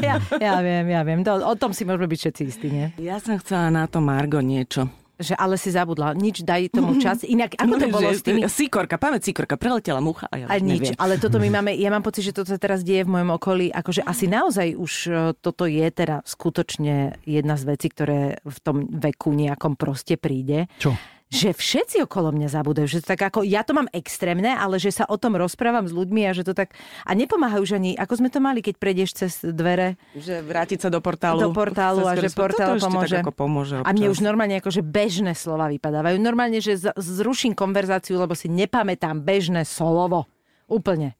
ja, 0.00 0.22
ja 0.38 0.54
viem, 0.62 0.86
ja 0.88 1.02
viem. 1.02 1.20
To, 1.26 1.42
o 1.42 1.54
tom 1.58 1.74
si 1.74 1.82
môžeme 1.82 2.06
byť 2.06 2.18
všetci 2.22 2.42
istí, 2.46 2.68
nie? 2.70 2.86
Ja 3.02 3.18
som 3.18 3.36
chcela 3.42 3.74
na 3.74 3.90
to 3.90 3.98
Margo 3.98 4.38
niečo. 4.38 4.86
Že 5.18 5.34
ale 5.34 5.58
si 5.58 5.74
zabudla. 5.74 6.14
Nič, 6.14 6.46
daj 6.46 6.70
tomu 6.70 6.96
čas. 7.04 7.26
Inak, 7.26 7.58
ako 7.58 7.74
to 7.74 7.86
bolo 7.90 8.08
s 8.14 8.22
tými... 8.22 8.46
Sikorka, 8.46 8.96
pamäť 8.96 9.28
Sikorka, 9.28 9.58
preletela 9.58 9.98
mucha 9.98 10.30
a 10.30 10.34
ja 10.38 10.44
A 10.46 10.62
nič, 10.62 10.94
neviem. 10.94 10.98
ale 10.98 11.18
toto 11.18 11.42
my 11.42 11.48
máme, 11.58 11.74
ja 11.74 11.90
mám 11.90 12.06
pocit, 12.06 12.30
že 12.30 12.32
toto 12.32 12.54
sa 12.54 12.58
teraz 12.58 12.86
deje 12.86 13.02
v 13.02 13.18
mojom 13.18 13.34
okolí, 13.34 13.74
akože 13.74 14.06
asi 14.06 14.30
naozaj 14.30 14.78
už 14.78 14.92
e, 15.10 15.12
toto 15.42 15.66
je 15.66 15.86
teda 15.90 16.22
skutočne 16.22 17.18
jedna 17.26 17.58
z 17.58 17.62
vecí, 17.66 17.90
ktoré 17.90 18.38
v 18.46 18.58
tom 18.62 18.86
veku 18.86 19.34
nejakom 19.34 19.74
proste 19.74 20.14
príde. 20.14 20.70
Čo? 20.78 20.94
Že 21.28 21.52
všetci 21.52 21.96
okolo 22.08 22.32
mňa 22.32 22.48
zabudajú, 22.48 22.88
že 22.88 23.04
to 23.04 23.12
tak 23.12 23.20
ako, 23.20 23.44
ja 23.44 23.60
to 23.60 23.76
mám 23.76 23.84
extrémne, 23.92 24.48
ale 24.48 24.80
že 24.80 24.88
sa 24.88 25.04
o 25.12 25.20
tom 25.20 25.36
rozprávam 25.36 25.84
s 25.84 25.92
ľuďmi 25.92 26.24
a 26.24 26.32
že 26.32 26.40
to 26.40 26.56
tak, 26.56 26.72
a 27.04 27.12
nepomáhajú 27.12 27.68
už 27.68 27.76
ani, 27.76 27.92
ako 28.00 28.24
sme 28.24 28.32
to 28.32 28.40
mali, 28.40 28.64
keď 28.64 28.80
prejdeš 28.80 29.10
cez 29.12 29.32
dvere 29.44 30.00
Že 30.16 30.40
vrátiť 30.40 30.78
sa 30.80 30.88
do 30.88 31.04
portálu. 31.04 31.44
do 31.44 31.52
portálu 31.52 32.08
a 32.08 32.16
že 32.16 32.32
portál 32.32 32.80
pomôže. 32.80 33.20
Tak 33.20 33.28
ako 33.28 33.34
pomôže 33.36 33.76
A 33.84 33.92
mne 33.92 34.08
už 34.08 34.24
normálne 34.24 34.56
akože 34.56 34.80
bežné 34.80 35.36
slova 35.36 35.68
vypadávajú. 35.68 36.16
Normálne, 36.16 36.64
že 36.64 36.80
zruším 36.96 37.52
konverzáciu, 37.52 38.16
lebo 38.16 38.32
si 38.32 38.48
nepamätám 38.48 39.20
bežné 39.20 39.68
slovo. 39.68 40.24
Úplne. 40.64 41.12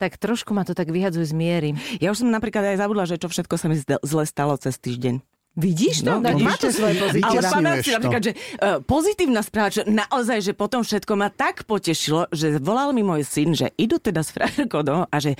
Tak 0.00 0.16
trošku 0.16 0.56
ma 0.56 0.64
to 0.64 0.72
tak 0.72 0.88
vyhadzuje 0.88 1.28
z 1.28 1.34
miery. 1.36 1.70
Ja 2.00 2.16
už 2.16 2.24
som 2.24 2.32
napríklad 2.32 2.64
aj 2.74 2.80
zabudla, 2.80 3.04
že 3.04 3.20
čo 3.20 3.28
všetko 3.28 3.54
sa 3.60 3.68
mi 3.68 3.76
zle 3.78 4.24
stalo 4.24 4.56
cez 4.56 4.80
týždeň. 4.80 5.33
Vidíš 5.54 6.02
to? 6.02 6.18
No, 6.18 6.34
vidíš 6.34 6.42
má 6.42 6.54
to 6.58 6.68
svoje 6.74 6.94
pozitívne. 6.98 7.30
Ale 7.30 7.38
Vytesňuješ 7.38 7.54
pamätám 7.54 7.78
si 7.78 7.86
to. 7.86 7.94
napríklad, 7.94 8.22
že 8.26 8.32
uh, 8.34 8.78
pozitívna 8.82 9.40
správa, 9.46 9.70
že 9.70 9.82
naozaj, 9.86 10.38
že 10.42 10.52
potom 10.52 10.82
všetko 10.82 11.12
ma 11.14 11.28
tak 11.30 11.62
potešilo, 11.62 12.26
že 12.34 12.58
volal 12.58 12.90
mi 12.90 13.06
môj 13.06 13.22
syn, 13.22 13.54
že 13.54 13.70
idú 13.78 14.02
teda 14.02 14.26
s 14.26 14.34
frajerkou 14.34 14.82
domov 14.82 15.06
a 15.14 15.16
že 15.22 15.38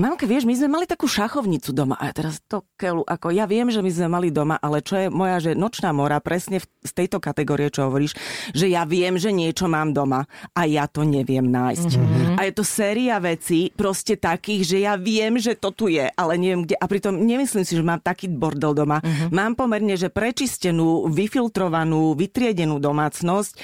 mamka, 0.00 0.24
vieš, 0.24 0.48
my 0.48 0.56
sme 0.56 0.68
mali 0.80 0.88
takú 0.88 1.04
šachovnicu 1.04 1.76
doma 1.76 2.00
a 2.00 2.08
ja 2.08 2.12
teraz 2.16 2.40
to 2.48 2.64
keľu, 2.80 3.04
ako 3.04 3.36
ja 3.36 3.44
viem, 3.44 3.68
že 3.68 3.84
my 3.84 3.90
sme 3.92 4.08
mali 4.08 4.28
doma, 4.32 4.56
ale 4.56 4.80
čo 4.80 4.96
je 4.96 5.06
moja, 5.12 5.36
že 5.44 5.52
nočná 5.52 5.92
mora, 5.92 6.24
presne 6.24 6.64
v, 6.64 6.66
z 6.80 6.92
tejto 6.96 7.20
kategórie, 7.20 7.68
čo 7.68 7.84
hovoríš, 7.84 8.16
že 8.56 8.64
ja 8.72 8.88
viem, 8.88 9.20
že 9.20 9.28
niečo 9.28 9.68
mám 9.68 9.92
doma 9.92 10.24
a 10.56 10.64
ja 10.64 10.88
to 10.88 11.04
neviem 11.04 11.44
nájsť. 11.44 11.90
Mm-hmm. 12.00 12.36
A 12.40 12.48
je 12.48 12.52
to 12.56 12.64
séria 12.64 13.20
vecí 13.20 13.68
proste 13.76 14.16
takých, 14.16 14.62
že 14.64 14.76
ja 14.88 14.96
viem, 14.96 15.36
že 15.36 15.52
to 15.52 15.68
tu 15.68 15.92
je, 15.92 16.08
ale 16.08 16.40
neviem 16.40 16.64
kde. 16.64 16.80
A 16.80 16.88
pritom 16.88 17.12
nemyslím 17.12 17.68
si, 17.68 17.76
že 17.76 17.84
mám 17.84 18.00
taký 18.00 18.32
bordel 18.32 18.72
doma. 18.72 19.04
Mm-hmm. 19.04 19.28
Mám 19.30 19.49
pomerne, 19.54 19.94
že 19.94 20.12
prečistenú, 20.12 21.08
vyfiltrovanú, 21.08 22.18
vytriedenú 22.18 22.82
domácnosť 22.82 23.58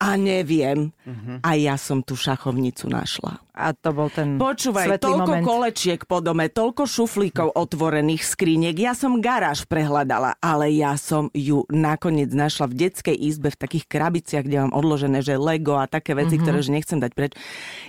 a 0.00 0.16
neviem. 0.16 0.90
Uh-huh. 1.04 1.36
A 1.44 1.50
ja 1.60 1.76
som 1.76 2.00
tú 2.00 2.16
šachovnicu 2.16 2.88
našla. 2.88 3.42
A 3.60 3.76
to 3.76 3.92
bol 3.92 4.08
ten 4.08 4.40
Počúvaj, 4.40 4.96
toľko 4.96 5.32
moment. 5.36 5.44
kolečiek 5.44 6.00
po 6.08 6.24
dome, 6.24 6.48
toľko 6.48 6.88
šuflíkov 6.88 7.52
otvorených 7.52 8.24
skriniek. 8.24 8.72
Ja 8.72 8.96
som 8.96 9.20
garáž 9.20 9.68
prehľadala, 9.68 10.40
ale 10.40 10.72
ja 10.72 10.96
som 10.96 11.28
ju 11.36 11.68
nakoniec 11.68 12.32
našla 12.32 12.72
v 12.72 12.88
detskej 12.88 13.12
izbe 13.12 13.52
v 13.52 13.60
takých 13.60 13.84
krabiciach, 13.84 14.48
kde 14.48 14.64
mám 14.64 14.72
odložené, 14.72 15.20
že 15.20 15.36
Lego 15.36 15.76
a 15.76 15.84
také 15.84 16.16
veci, 16.16 16.40
mm-hmm. 16.40 16.44
ktoré 16.48 16.58
že 16.64 16.72
nechcem 16.72 16.96
dať 16.96 17.12
preč. 17.12 17.32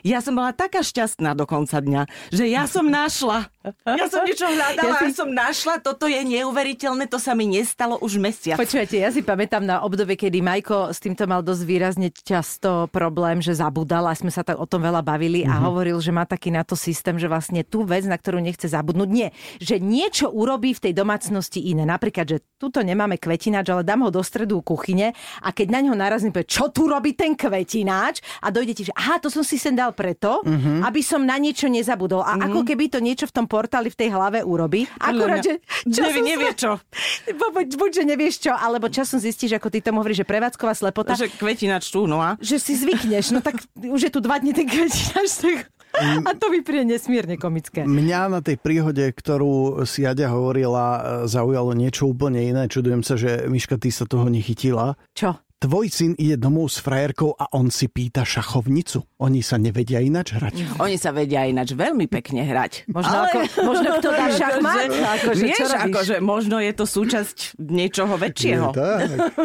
Ja 0.03 0.19
som 0.19 0.35
bola 0.35 0.51
taká 0.51 0.83
šťastná 0.83 1.31
do 1.31 1.47
konca 1.47 1.79
dňa, 1.79 2.33
že 2.35 2.51
ja 2.51 2.67
som 2.67 2.83
našla. 2.91 3.47
Ja 3.85 4.09
som 4.09 4.25
niečo 4.25 4.49
hľadala, 4.49 4.97
ja, 4.97 5.05
Ja 5.05 5.07
si- 5.07 5.15
som 5.15 5.29
našla, 5.29 5.77
toto 5.79 6.09
je 6.09 6.17
neuveriteľné, 6.17 7.05
to 7.05 7.21
sa 7.21 7.37
mi 7.37 7.45
nestalo 7.45 8.01
už 8.01 8.17
mesiac. 8.17 8.57
Počúvajte, 8.57 8.97
ja 8.97 9.13
si 9.13 9.21
pamätám 9.21 9.61
na 9.61 9.85
obdobie, 9.85 10.17
kedy 10.17 10.41
Majko 10.41 10.89
s 10.89 10.97
týmto 10.97 11.29
mal 11.29 11.45
dosť 11.45 11.63
výrazne 11.63 12.09
často 12.09 12.89
problém, 12.89 13.37
že 13.37 13.53
zabudal 13.53 14.09
a 14.09 14.17
sme 14.17 14.33
sa 14.33 14.41
tak 14.41 14.57
o 14.57 14.65
tom 14.65 14.81
veľa 14.81 15.05
bavili 15.05 15.45
a 15.45 15.60
hovoril, 15.61 15.97
že 16.01 16.09
má 16.09 16.25
taký 16.25 16.49
na 16.49 16.65
to 16.65 16.73
systém, 16.73 17.15
že 17.15 17.29
vlastne 17.29 17.61
tú 17.61 17.85
vec, 17.85 18.03
na 18.03 18.17
ktorú 18.17 18.41
nechce 18.41 18.65
zabudnúť, 18.65 19.09
nie, 19.09 19.29
že 19.61 19.77
niečo 19.77 20.27
urobí 20.27 20.73
v 20.73 20.89
tej 20.89 20.93
domácnosti 20.93 21.61
iné. 21.61 21.85
Napríklad, 21.85 22.25
že 22.25 22.37
tuto 22.57 22.81
nemáme 22.81 23.17
kvetináč, 23.17 23.69
ale 23.69 23.81
dám 23.81 24.05
ho 24.05 24.09
do 24.09 24.21
stredu 24.21 24.61
kuchyne 24.61 25.13
a 25.39 25.49
keď 25.49 25.67
na 25.69 25.79
ňo 25.81 25.93
narazím, 25.93 26.33
povie, 26.33 26.49
čo 26.49 26.69
tu 26.69 26.85
robí 26.85 27.13
ten 27.13 27.33
kvetináč 27.33 28.21
a 28.41 28.49
dojde 28.49 28.73
ti, 28.73 28.83
že 28.89 28.93
aha, 28.93 29.17
to 29.17 29.29
som 29.29 29.41
si 29.41 29.55
sem 29.55 29.73
dal 29.73 29.93
preto, 29.93 30.41
aby 30.81 31.01
som 31.01 31.21
na 31.21 31.37
niečo 31.37 31.69
nezabudol. 31.69 32.21
A 32.21 32.37
ako 32.41 32.65
keby 32.65 32.89
to 32.89 32.99
niečo 32.99 33.25
v 33.25 33.33
tom 33.33 33.45
portáli 33.45 33.89
v 33.89 33.97
tej 33.97 34.09
hlave 34.11 34.41
urobí. 34.41 34.89
Akurát, 34.97 35.41
že 35.41 35.61
Nevie, 35.83 35.93
časom 35.93 36.23
nevie 36.25 36.51
sa- 36.53 36.57
čo. 36.57 36.71
Buď, 37.51 37.67
buď, 37.75 37.91
že 37.91 38.03
nevieš 38.07 38.35
čo, 38.39 38.53
alebo 38.55 38.87
časom 38.87 39.19
zistíš, 39.19 39.59
ako 39.59 39.67
ty 39.67 39.83
tomu 39.83 39.99
hovoríš, 39.99 40.23
že 40.23 40.27
prevádzková 40.27 40.73
slepota, 40.73 41.13
že... 41.19 41.27
Kvetinač 41.27 41.91
tu, 41.91 42.07
no 42.07 42.23
a? 42.23 42.39
že 42.39 42.57
si 42.57 42.79
zvykneš, 42.79 43.35
no 43.35 43.43
tak 43.43 43.59
už 43.75 44.07
je 44.07 44.11
tu 44.11 44.23
dva 44.23 44.39
dní 44.39 44.55
ten 44.55 44.63
kvetinač, 44.65 45.27
tak... 45.57 46.23
a 46.23 46.31
to 46.37 46.47
mi 46.47 46.63
príde 46.63 46.87
nesmierne 46.87 47.35
komické. 47.35 47.83
Mňa 47.83 48.21
na 48.31 48.39
tej 48.39 48.57
príhode, 48.61 49.03
ktorú 49.11 49.83
si 49.83 50.07
Jaďa 50.07 50.31
hovorila, 50.31 50.85
e, 50.87 51.01
zaujalo 51.27 51.75
niečo 51.75 52.07
úplne 52.07 52.39
iné. 52.39 52.71
Čudujem 52.71 53.03
sa, 53.03 53.19
že 53.19 53.45
Miška, 53.51 53.75
ty 53.75 53.91
sa 53.91 54.07
toho 54.07 54.31
nechytila. 54.31 54.95
Čo? 55.11 55.35
Tvoj 55.61 55.93
syn 55.93 56.17
ide 56.17 56.41
domov 56.41 56.73
s 56.73 56.81
frajerkou 56.81 57.37
a 57.37 57.45
on 57.53 57.69
si 57.69 57.85
pýta 57.85 58.25
šachovnicu. 58.25 59.05
Oni 59.21 59.45
sa 59.45 59.61
nevedia 59.61 60.01
ináč 60.01 60.33
hrať. 60.33 60.81
Oni 60.81 60.97
sa 60.97 61.13
vedia 61.13 61.45
ináč 61.45 61.77
veľmi 61.77 62.09
pekne 62.09 62.41
hrať. 62.49 62.89
Možno, 62.89 63.29
ako, 63.29 63.37
možno 63.69 63.89
kto 64.01 64.09
dá 64.09 64.25
šachmat? 64.41 64.89
Akože, 64.89 65.43
Vieš, 65.45 65.69
akože 65.77 66.15
možno 66.17 66.57
je 66.57 66.73
to 66.73 66.89
súčasť 66.89 67.61
niečoho 67.61 68.17
väčšieho. 68.17 68.73
tak. 68.73 69.37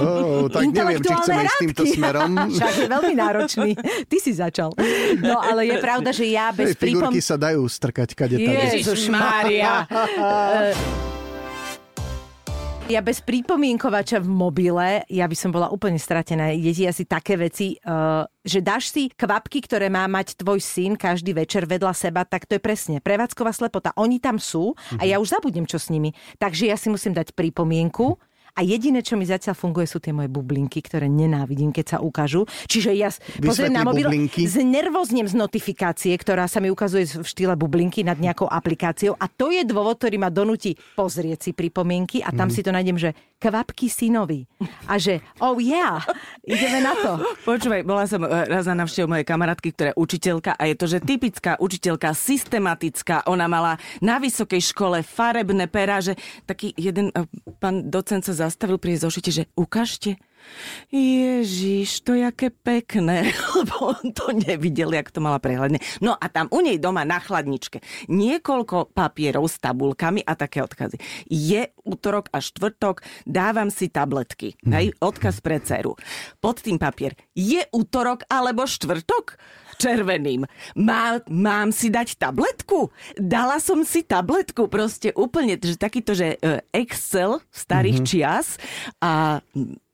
Oh, 0.00 0.48
tak 0.48 0.72
neviem, 0.72 1.04
či 1.04 1.12
chceme 1.20 1.44
ísť 1.44 1.58
týmto 1.60 1.84
smerom. 1.84 2.32
Však 2.56 2.72
je 2.72 2.88
veľmi 2.88 3.12
náročný. 3.12 3.70
Ty 4.08 4.16
si 4.24 4.32
začal. 4.32 4.72
No 5.20 5.36
ale 5.36 5.68
je 5.68 5.76
pravda, 5.84 6.16
že 6.16 6.32
ja 6.32 6.48
bez 6.56 6.72
Hej, 6.72 6.80
figurky 6.80 7.20
prípom... 7.20 7.28
sa 7.28 7.36
dajú 7.36 7.60
strkať 7.68 8.16
kade 8.16 8.40
tade. 8.40 8.80
Ježiš 8.80 9.12
Mária. 9.12 9.84
Ja 12.90 12.98
bez 12.98 13.22
prípomienkovača 13.22 14.18
v 14.18 14.26
mobile, 14.26 15.06
ja 15.06 15.30
by 15.30 15.36
som 15.38 15.54
bola 15.54 15.70
úplne 15.70 16.02
stratená. 16.02 16.50
Deti 16.50 16.82
asi 16.82 17.06
také 17.06 17.38
veci, 17.38 17.78
uh, 17.86 18.26
že 18.42 18.58
dáš 18.58 18.90
si 18.90 19.06
kvapky, 19.06 19.62
ktoré 19.62 19.86
má 19.86 20.02
mať 20.10 20.34
tvoj 20.34 20.58
syn 20.58 20.98
každý 20.98 21.30
večer 21.30 21.62
vedľa 21.70 21.94
seba, 21.94 22.26
tak 22.26 22.50
to 22.50 22.58
je 22.58 22.62
presne 22.62 22.98
prevádzková 22.98 23.54
slepota. 23.54 23.94
Oni 23.94 24.18
tam 24.18 24.42
sú 24.42 24.74
a 24.98 25.06
ja 25.06 25.22
už 25.22 25.30
zabudnem, 25.30 25.62
čo 25.62 25.78
s 25.78 25.94
nimi. 25.94 26.10
Takže 26.42 26.74
ja 26.74 26.76
si 26.76 26.90
musím 26.90 27.14
dať 27.14 27.38
pripomienku. 27.38 28.18
A 28.52 28.60
jediné, 28.60 29.00
čo 29.00 29.16
mi 29.16 29.24
zatiaľ 29.24 29.54
funguje, 29.54 29.84
sú 29.84 29.96
tie 29.96 30.12
moje 30.12 30.28
bublinky, 30.28 30.78
ktoré 30.78 31.08
nenávidím, 31.08 31.72
keď 31.72 31.86
sa 31.86 31.98
ukážu. 31.98 32.44
Čiže 32.68 32.92
ja 32.92 33.08
pozriem 33.40 33.72
na 33.72 33.80
mobil, 33.80 34.04
bublinky. 34.04 34.44
znervoznem 34.44 35.24
z 35.24 35.32
notifikácie, 35.32 36.12
ktorá 36.14 36.44
sa 36.44 36.60
mi 36.60 36.68
ukazuje 36.68 37.08
v 37.08 37.24
štýle 37.24 37.56
bublinky 37.56 38.04
nad 38.04 38.16
nejakou 38.16 38.44
aplikáciou. 38.44 39.16
A 39.16 39.24
to 39.26 39.48
je 39.48 39.64
dôvod, 39.64 39.96
ktorý 39.96 40.16
ma 40.16 40.28
donúti 40.28 40.76
pozrieť 40.92 41.48
si 41.48 41.50
pripomienky 41.52 42.20
a 42.20 42.28
tam 42.28 42.46
Mhm. 42.46 42.54
si 42.54 42.60
to 42.60 42.70
nájdem, 42.70 42.98
že 42.98 43.10
kvapky 43.42 43.90
synovi. 43.90 44.46
A 44.86 45.02
že, 45.02 45.18
oh 45.42 45.58
yeah, 45.58 45.98
ideme 46.46 46.78
na 46.78 46.94
to. 46.94 47.18
Počúvaj, 47.42 47.82
bola 47.82 48.06
som 48.06 48.22
e, 48.22 48.30
raz 48.46 48.70
na 48.70 48.78
návštevu 48.78 49.10
mojej 49.10 49.26
kamarátky, 49.26 49.68
ktorá 49.74 49.90
je 49.90 49.98
učiteľka 49.98 50.54
a 50.54 50.62
je 50.70 50.74
to, 50.78 50.86
že 50.86 51.02
typická 51.02 51.58
učiteľka, 51.58 52.14
systematická. 52.14 53.26
Ona 53.26 53.50
mala 53.50 53.82
na 53.98 54.22
vysokej 54.22 54.62
škole 54.62 55.02
farebné 55.02 55.66
pera, 55.66 55.98
že 55.98 56.14
taký 56.46 56.70
jeden 56.78 57.10
e, 57.10 57.26
pán 57.58 57.90
docent 57.90 58.22
sa 58.22 58.46
zastavil 58.46 58.78
pri 58.78 59.02
zošite, 59.02 59.30
že 59.34 59.44
ukážte. 59.58 60.22
Ježiš, 60.92 62.04
to 62.04 62.14
je 62.16 62.24
aké 62.26 62.48
pekné, 62.52 63.32
lebo 63.56 63.96
on 63.96 64.12
to 64.12 64.30
nevidel, 64.32 64.92
jak 64.92 65.08
to 65.10 65.24
mala 65.24 65.40
prehľadne. 65.40 65.80
No 66.04 66.14
a 66.16 66.26
tam 66.28 66.50
u 66.52 66.60
nej 66.60 66.76
doma 66.76 67.06
na 67.06 67.18
chladničke 67.22 67.82
niekoľko 68.12 68.92
papierov 68.92 69.48
s 69.48 69.56
tabulkami 69.58 70.22
a 70.22 70.32
také 70.36 70.60
odkazy. 70.60 71.00
Je 71.28 71.72
útorok 71.82 72.28
a 72.30 72.38
štvrtok, 72.38 73.02
dávam 73.24 73.72
si 73.72 73.88
tabletky. 73.88 74.54
Hej, 74.62 74.94
odkaz 75.00 75.40
pre 75.40 75.58
dceru. 75.58 75.96
Pod 76.38 76.62
tým 76.62 76.78
papier. 76.78 77.16
Je 77.32 77.62
útorok 77.72 78.26
alebo 78.28 78.68
štvrtok? 78.68 79.40
Červeným. 79.80 80.46
Má, 80.78 81.18
mám 81.26 81.74
si 81.74 81.90
dať 81.90 82.14
tabletku? 82.20 82.92
Dala 83.18 83.58
som 83.58 83.82
si 83.82 84.06
tabletku. 84.06 84.70
Proste 84.70 85.10
úplne, 85.16 85.58
že 85.58 85.74
takýto, 85.74 86.14
že 86.14 86.38
e, 86.38 86.62
Excel 86.70 87.42
starých 87.50 87.98
mm-hmm. 88.04 88.10
čias 88.12 88.62
a 89.02 89.42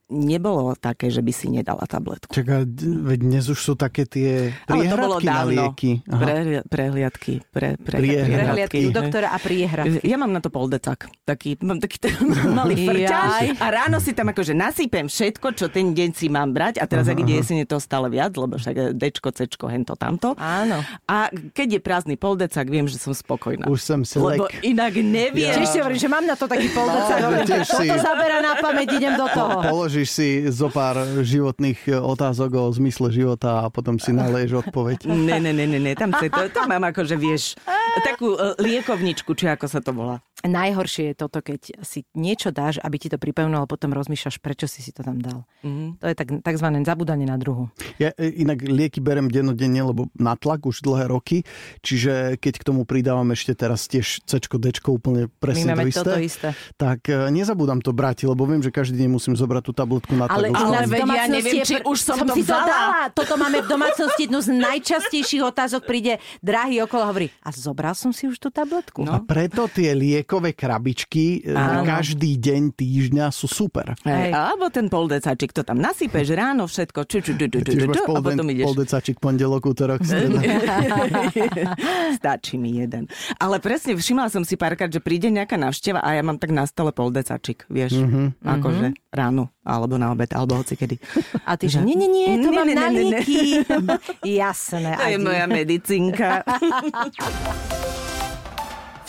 nebolo 0.08 0.72
také, 0.74 1.08
že 1.08 1.20
by 1.20 1.30
si 1.30 1.46
nedala 1.48 1.84
tabletku. 1.84 2.28
Čaká, 2.30 2.64
veď 2.64 3.18
dnes 3.20 3.44
už 3.46 3.56
sú 3.56 3.72
také 3.72 4.02
tie 4.02 4.56
Ale 4.64 4.84
to 4.84 4.96
bolo 4.96 5.16
priehradky 5.16 5.26
na 5.26 5.32
dávno. 5.34 5.52
lieky. 5.68 5.90
Aha. 6.02 6.18
Prehli- 6.18 6.64
prehliadky. 6.64 7.32
Pre, 7.46 7.68
pre, 7.76 7.96
Priehradky. 7.98 8.32
Prehliadky 8.34 8.78
u 8.80 8.90
doktora 8.90 9.28
a 9.28 9.38
priehradky. 9.38 9.98
Ja 10.02 10.16
mám 10.16 10.30
na 10.30 10.40
to 10.40 10.48
poldecak. 10.48 11.12
Taký, 11.22 11.60
mám 11.60 11.76
taký 11.76 11.96
ten 11.98 12.16
malý 12.58 12.74
frťaž. 12.78 13.56
A 13.56 13.66
ráno 13.68 13.98
si 13.98 14.10
tam 14.10 14.28
akože 14.28 14.52
nasypem 14.52 15.06
všetko, 15.06 15.52
čo 15.52 15.68
ten 15.68 15.92
deň 15.92 16.10
si 16.10 16.26
mám 16.26 16.50
brať. 16.50 16.78
A 16.78 16.84
teraz, 16.84 17.04
ak 17.04 17.18
ide 17.18 17.36
jeseň, 17.36 17.62
je 17.62 17.68
to 17.68 17.78
stále 17.78 18.08
viac, 18.08 18.32
lebo 18.32 18.56
však 18.56 18.94
Dčko, 18.94 19.28
Cčko, 19.30 19.68
hento, 19.68 19.92
tamto. 19.92 20.32
Áno. 20.34 20.80
A 21.04 21.26
keď 21.52 21.68
je 21.68 21.80
prázdny 21.80 22.16
poldecak, 22.16 22.64
viem, 22.64 22.84
že 22.84 22.96
som 22.96 23.12
spokojná. 23.12 23.64
Už 23.64 23.80
som 23.80 24.00
Lebo 24.00 24.48
selek. 24.48 24.64
inak 24.64 24.96
neviem. 24.96 25.52
Tiež 25.52 25.66
si 25.66 25.78
hovorím, 25.78 25.98
že 25.98 26.08
mám 26.08 26.24
na 26.24 26.32
to 26.32 26.44
taký 26.44 26.72
poldecák. 26.72 27.18
No, 27.20 27.28
tiež 27.42 27.66
si- 27.66 27.84
Toto 27.84 27.96
zabera 27.98 28.40
na 28.40 28.56
pamäť, 28.56 28.88
idem 28.94 29.14
do 29.14 29.28
toho. 29.28 29.60
Položím 29.60 29.97
položíš 29.98 30.14
si 30.14 30.46
zo 30.54 30.70
pár 30.70 30.94
životných 31.26 31.98
otázok 31.98 32.54
o 32.54 32.70
zmysle 32.70 33.11
života 33.11 33.66
a 33.66 33.66
potom 33.66 33.98
si 33.98 34.14
naleješ 34.14 34.62
odpoveď. 34.62 35.11
Ne, 35.11 35.42
ne, 35.42 35.50
ne, 35.50 35.66
ne, 35.66 35.78
ne. 35.82 35.92
tam 35.98 36.14
to, 36.14 36.30
to 36.30 36.61
mám 36.70 36.87
ako, 36.87 37.02
že 37.02 37.18
vieš, 37.18 37.58
takú 38.06 38.38
uh, 38.38 38.54
liekovničku, 38.62 39.34
či 39.34 39.50
ako 39.50 39.66
sa 39.66 39.82
to 39.82 39.90
volá. 39.90 40.22
Najhoršie 40.46 41.11
je 41.11 41.14
toto, 41.18 41.42
keď 41.42 41.83
si 41.83 42.07
niečo 42.14 42.55
dáš, 42.55 42.79
aby 42.87 42.94
ti 42.94 43.11
to 43.11 43.18
pripevnilo, 43.18 43.66
ale 43.66 43.70
potom 43.70 43.90
rozmýšľaš, 43.90 44.38
prečo 44.38 44.70
si 44.70 44.87
si 44.87 44.94
to 44.94 45.03
tam 45.03 45.18
dal. 45.18 45.42
Mm-hmm. 45.66 45.98
To 45.98 46.07
je 46.07 46.14
tak, 46.14 46.29
takzvané 46.46 46.79
zabudanie 46.87 47.27
na 47.27 47.35
druhu. 47.35 47.66
Ja 47.98 48.14
e, 48.14 48.31
inak 48.46 48.62
lieky 48.62 49.03
berem 49.03 49.27
dennodenne, 49.27 49.83
lebo 49.83 50.07
na 50.14 50.38
tlak 50.38 50.62
už 50.62 50.87
dlhé 50.87 51.11
roky, 51.11 51.42
čiže 51.83 52.38
keď 52.38 52.55
k 52.62 52.66
tomu 52.70 52.87
pridávam 52.87 53.27
ešte 53.35 53.59
teraz 53.59 53.90
tiež 53.90 54.22
C, 54.22 54.33
D 54.38 54.66
úplne 54.87 55.27
presne 55.42 55.74
My 55.74 55.90
to 55.90 55.90
isté, 55.90 55.98
toto 56.07 56.22
isté, 56.22 56.48
tak 56.79 57.11
e, 57.11 57.35
nezabudám 57.35 57.83
to 57.83 57.90
brať, 57.90 58.31
lebo 58.31 58.46
viem, 58.46 58.62
že 58.62 58.70
každý 58.70 58.94
deň 59.03 59.11
musím 59.11 59.35
zobrať 59.35 59.62
tú 59.66 59.72
tabletku 59.74 60.14
na 60.14 60.31
tlak. 60.31 60.55
Ale, 60.55 60.55
ale 60.55 60.87
v 60.87 61.03
ja 61.03 61.27
neviem, 61.27 61.66
či 61.66 61.83
už 61.83 61.98
som, 61.98 62.14
som 62.14 62.31
to 62.31 62.38
si 62.38 62.46
to 62.46 62.55
dala. 62.55 63.11
Toto 63.11 63.35
máme 63.35 63.66
v 63.66 63.68
domácnosti 63.68 64.31
jednu 64.31 64.38
z 64.38 64.55
najčastejších 64.55 65.42
otázok. 65.42 65.83
Príde 65.83 66.22
drahý 66.38 66.87
okolo 66.87 67.03
a 67.03 67.09
hovorí, 67.11 67.27
a 67.42 67.51
zobral 67.51 67.98
som 67.98 68.14
si 68.14 68.31
už 68.31 68.38
tú 68.38 68.55
tabletku. 68.55 69.03
No. 69.03 69.18
A 69.18 69.24
preto 69.24 69.66
tie 69.66 69.96
liekové 70.28 70.52
krabičky 70.52 71.40
e, 71.40 71.56
Áno. 71.56 71.88
každý 71.88 72.36
deň 72.36 72.76
týždňa 72.76 73.32
sú 73.32 73.48
super. 73.48 73.96
Hej. 74.04 74.36
Alebo 74.36 74.68
ten 74.68 74.92
poldecáčik, 74.92 75.56
to 75.56 75.64
tam 75.64 75.80
nasypeš 75.80 76.36
ráno 76.36 76.68
všetko. 76.68 77.08
Ču, 77.08 77.24
ču, 77.24 77.32
ču, 77.40 77.48
ču, 77.48 77.64
ču, 77.64 77.88
ču, 77.88 78.02
a 78.12 78.20
potom 78.20 78.44
ideš. 78.52 78.68
Poldecáčik 78.68 79.16
pondelok, 79.24 79.64
útorok, 79.64 80.04
Stačí 82.20 82.60
mi 82.60 82.76
jeden. 82.76 83.08
Ale 83.40 83.56
presne, 83.56 83.96
všimla 83.96 84.28
som 84.28 84.44
si 84.44 84.60
párkrát, 84.60 84.92
že 84.92 85.00
príde 85.00 85.32
nejaká 85.32 85.56
návšteva 85.56 86.04
a 86.04 86.12
ja 86.12 86.20
mám 86.20 86.36
tak 86.36 86.52
na 86.52 86.68
stole 86.68 86.92
poldecáčik, 86.92 87.64
vieš. 87.72 87.96
Mm-hmm. 87.96 88.44
Akože 88.44 88.92
mm-hmm. 88.92 89.16
ráno, 89.16 89.48
alebo 89.64 89.96
na 89.96 90.12
obed, 90.12 90.28
alebo 90.36 90.60
hoci 90.60 90.76
kedy. 90.76 91.00
A 91.48 91.56
ty, 91.56 91.72
že 91.72 91.80
nie, 91.80 91.96
nie, 91.96 92.12
nie, 92.12 92.36
to 92.44 92.52
nie, 92.52 92.58
mám 92.60 92.68
nie, 92.68 92.76
na 92.76 92.92
lieky. 92.92 93.64
Jasné. 94.44 94.92
To 94.92 95.08
je 95.08 95.16
moja 95.16 95.48
medicínka. 95.48 96.44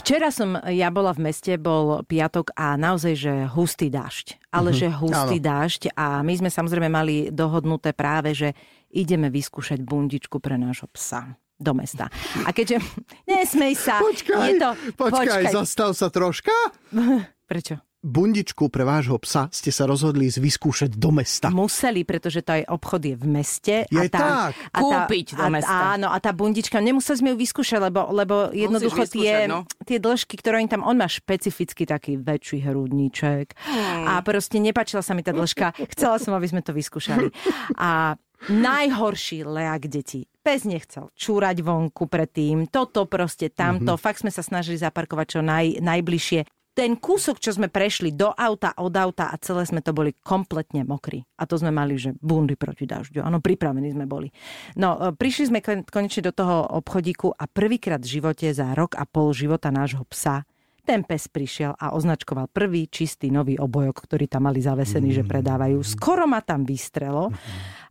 Včera 0.10 0.34
som, 0.34 0.58
ja 0.74 0.90
bola 0.90 1.14
v 1.14 1.30
meste, 1.30 1.54
bol 1.62 2.02
piatok 2.02 2.50
a 2.58 2.74
naozaj, 2.82 3.14
že 3.14 3.34
hustý 3.46 3.94
dážď. 3.94 4.42
Ale 4.50 4.74
uh-huh. 4.74 4.82
že 4.82 4.88
hustý 4.90 5.38
Áno. 5.38 5.46
dážď 5.54 5.82
a 5.94 6.26
my 6.26 6.34
sme 6.34 6.50
samozrejme 6.50 6.90
mali 6.90 7.30
dohodnuté 7.30 7.94
práve, 7.94 8.34
že 8.34 8.58
ideme 8.90 9.30
vyskúšať 9.30 9.86
bundičku 9.86 10.42
pre 10.42 10.58
nášho 10.58 10.90
psa 10.98 11.38
do 11.62 11.78
mesta. 11.78 12.10
A 12.42 12.50
keďže... 12.50 12.82
Nesmej 13.30 13.78
sa. 13.78 14.02
Počkaj, 14.02 14.50
je 14.50 14.54
to, 14.58 14.70
počkaj, 14.98 15.30
počkaj, 15.30 15.54
zastav 15.54 15.94
sa 15.94 16.10
troška. 16.10 16.58
Prečo? 17.54 17.78
Bundičku 18.00 18.72
pre 18.72 18.88
vášho 18.88 19.20
psa 19.20 19.52
ste 19.52 19.70
sa 19.76 19.84
rozhodli 19.84 20.32
vyskúšať 20.32 20.96
do 20.96 21.12
mesta. 21.12 21.52
Museli, 21.52 22.08
pretože 22.08 22.40
to 22.44 22.56
aj 22.56 22.64
obchod 22.72 23.02
je 23.04 23.16
v 23.20 23.26
meste. 23.28 23.76
Je 23.92 24.00
a 24.00 24.08
tá, 24.08 24.20
tak. 24.20 24.54
A 24.72 24.80
tá, 24.80 24.84
Kúpiť 24.84 25.28
do 25.36 25.48
mesta. 25.52 25.72
A, 25.72 26.00
áno, 26.00 26.08
a 26.12 26.18
tá 26.24 26.32
bundička, 26.32 26.80
nemuseli 26.80 27.18
sme 27.20 27.30
ju 27.36 27.38
vyskúšať, 27.44 27.80
lebo, 27.92 28.02
lebo 28.16 28.36
jednoducho 28.56 29.04
tie, 29.12 29.46
no. 29.52 29.68
tie 29.84 30.00
dĺžky, 30.00 30.40
ktoré 30.40 30.64
im 30.64 30.72
tam, 30.72 30.88
on 30.88 30.96
má 30.96 31.12
špecificky 31.12 31.84
taký 31.84 32.16
väčší 32.16 32.64
hrudníček. 32.64 33.56
Hmm. 33.68 34.08
A 34.08 34.24
proste 34.24 34.64
nepačila 34.64 35.04
sa 35.04 35.12
mi 35.12 35.22
tá 35.22 35.36
dĺžka. 35.36 35.76
Chcela 35.92 36.18
som, 36.24 36.32
aby 36.36 36.48
sme 36.48 36.64
to 36.64 36.72
vyskúšali. 36.72 37.30
A 37.76 38.16
najhorší 38.48 39.44
leak 39.44 39.92
detí. 39.92 40.24
Pes 40.40 40.64
nechcel 40.64 41.12
čúrať 41.20 41.60
vonku 41.60 42.08
predtým, 42.08 42.72
toto 42.72 43.04
proste, 43.12 43.52
tamto. 43.52 44.00
Mm-hmm. 44.00 44.06
Fakt 44.08 44.24
sme 44.24 44.32
sa 44.32 44.40
snažili 44.40 44.80
zaparkovať 44.80 45.28
čo 45.36 45.40
naj, 45.44 45.84
najbližšie 45.84 46.48
ten 46.80 46.96
kúsok, 46.96 47.44
čo 47.44 47.52
sme 47.52 47.68
prešli 47.68 48.16
do 48.16 48.32
auta, 48.32 48.72
od 48.80 48.96
auta 48.96 49.28
a 49.28 49.36
celé 49.36 49.68
sme 49.68 49.84
to 49.84 49.92
boli 49.92 50.16
kompletne 50.24 50.88
mokrí. 50.88 51.28
A 51.36 51.44
to 51.44 51.60
sme 51.60 51.76
mali, 51.76 52.00
že 52.00 52.16
bundy 52.16 52.56
proti 52.56 52.88
dažďu. 52.88 53.20
Áno, 53.20 53.44
pripravení 53.44 53.92
sme 53.92 54.08
boli. 54.08 54.32
No, 54.80 54.96
e, 54.96 55.12
prišli 55.12 55.52
sme 55.52 55.60
konečne 55.84 56.24
do 56.24 56.32
toho 56.32 56.72
obchodíku 56.80 57.36
a 57.36 57.52
prvýkrát 57.52 58.00
v 58.00 58.24
živote 58.24 58.48
za 58.56 58.72
rok 58.72 58.96
a 58.96 59.04
pol 59.04 59.36
života 59.36 59.68
nášho 59.76 60.08
psa 60.08 60.48
ten 60.88 61.06
pes 61.06 61.30
prišiel 61.30 61.78
a 61.78 61.94
označkoval 61.94 62.50
prvý 62.50 62.90
čistý 62.90 63.30
nový 63.30 63.62
obojok, 63.62 64.10
ktorý 64.10 64.26
tam 64.26 64.50
mali 64.50 64.58
zavesený, 64.58 65.14
mm. 65.14 65.18
že 65.22 65.24
predávajú. 65.28 65.78
Skoro 65.86 66.26
ma 66.26 66.42
tam 66.42 66.66
vystrelo 66.66 67.30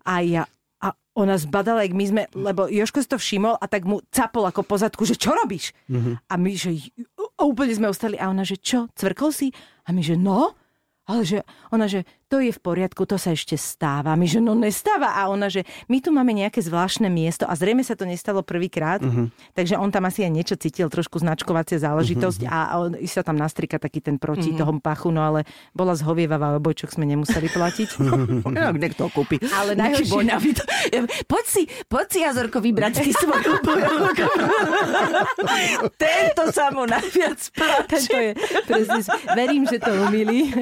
a 0.03 0.19
ja 0.19 0.43
a 0.79 0.95
ona 1.19 1.35
zbadala, 1.35 1.83
jak 1.83 1.95
my 1.95 2.05
sme, 2.07 2.23
lebo 2.39 2.71
Joško 2.71 3.03
si 3.03 3.11
to 3.11 3.19
všimol 3.19 3.59
a 3.59 3.67
tak 3.67 3.83
mu 3.83 3.99
capol 4.15 4.47
ako 4.47 4.63
pozadku, 4.63 5.03
že 5.03 5.19
čo 5.19 5.35
robíš? 5.35 5.75
Mm-hmm. 5.91 6.15
A 6.31 6.35
my, 6.39 6.53
že 6.55 6.71
a 7.39 7.47
úplne 7.47 7.73
sme 7.73 7.87
ostali 7.87 8.19
a 8.19 8.29
ona, 8.29 8.43
že 8.43 8.59
čo, 8.59 8.91
cvrkol 8.99 9.31
si? 9.31 9.55
A 9.87 9.95
my, 9.95 10.03
že 10.03 10.19
no? 10.19 10.59
Ale 11.09 11.23
že 11.25 11.47
ona, 11.73 11.89
že 11.89 12.05
to 12.29 12.45
je 12.45 12.53
v 12.53 12.61
poriadku, 12.61 13.09
to 13.09 13.17
sa 13.17 13.33
ešte 13.33 13.57
stáva. 13.57 14.13
My, 14.13 14.29
že 14.29 14.45
no 14.45 14.53
nestáva. 14.53 15.17
A 15.17 15.33
ona, 15.33 15.49
že 15.49 15.65
my 15.89 16.05
tu 16.05 16.13
máme 16.13 16.37
nejaké 16.37 16.61
zvláštne 16.61 17.09
miesto 17.09 17.49
a 17.49 17.57
zrejme 17.57 17.81
sa 17.81 17.97
to 17.97 18.05
nestalo 18.05 18.45
prvýkrát, 18.45 19.01
uh-huh. 19.01 19.33
takže 19.57 19.81
on 19.81 19.89
tam 19.89 20.05
asi 20.05 20.29
aj 20.29 20.33
niečo 20.33 20.55
cítil, 20.61 20.93
trošku 20.93 21.25
značkovacia 21.25 21.81
záležitosť 21.81 22.41
uh-huh. 22.45 22.53
a 22.53 22.77
on 22.85 22.91
sa 23.09 23.25
tam 23.25 23.41
nastrika 23.41 23.81
taký 23.81 24.05
ten 24.05 24.21
proti 24.21 24.53
uh-huh. 24.53 24.61
toho 24.61 24.73
pachu, 24.77 25.09
no 25.09 25.25
ale 25.25 25.49
bola 25.73 25.97
zhovievavá 25.97 26.61
obojčok 26.61 26.93
sme 26.93 27.09
nemuseli 27.09 27.49
platiť. 27.49 27.89
no, 28.45 28.69
niekto 28.77 29.09
kúpi. 29.09 29.41
Ale 29.49 29.73
najhoršie... 29.73 30.29
poď 31.25 31.45
si, 31.49 31.63
poď 31.89 32.07
si 32.13 32.19
Jazorko 32.29 32.61
vybrať 32.61 33.09
ty 33.09 33.11
svoj 33.17 33.43
obojok. 33.57 34.17
Tento 36.03 36.43
sa 36.53 36.69
mu 36.77 36.85
najviac 36.85 37.41
páči. 37.57 37.89
Tento 37.89 38.17
je, 38.21 38.31
presne, 38.69 39.01
verím, 39.33 39.65
že 39.65 39.81
to 39.81 39.91
umili. 40.05 40.53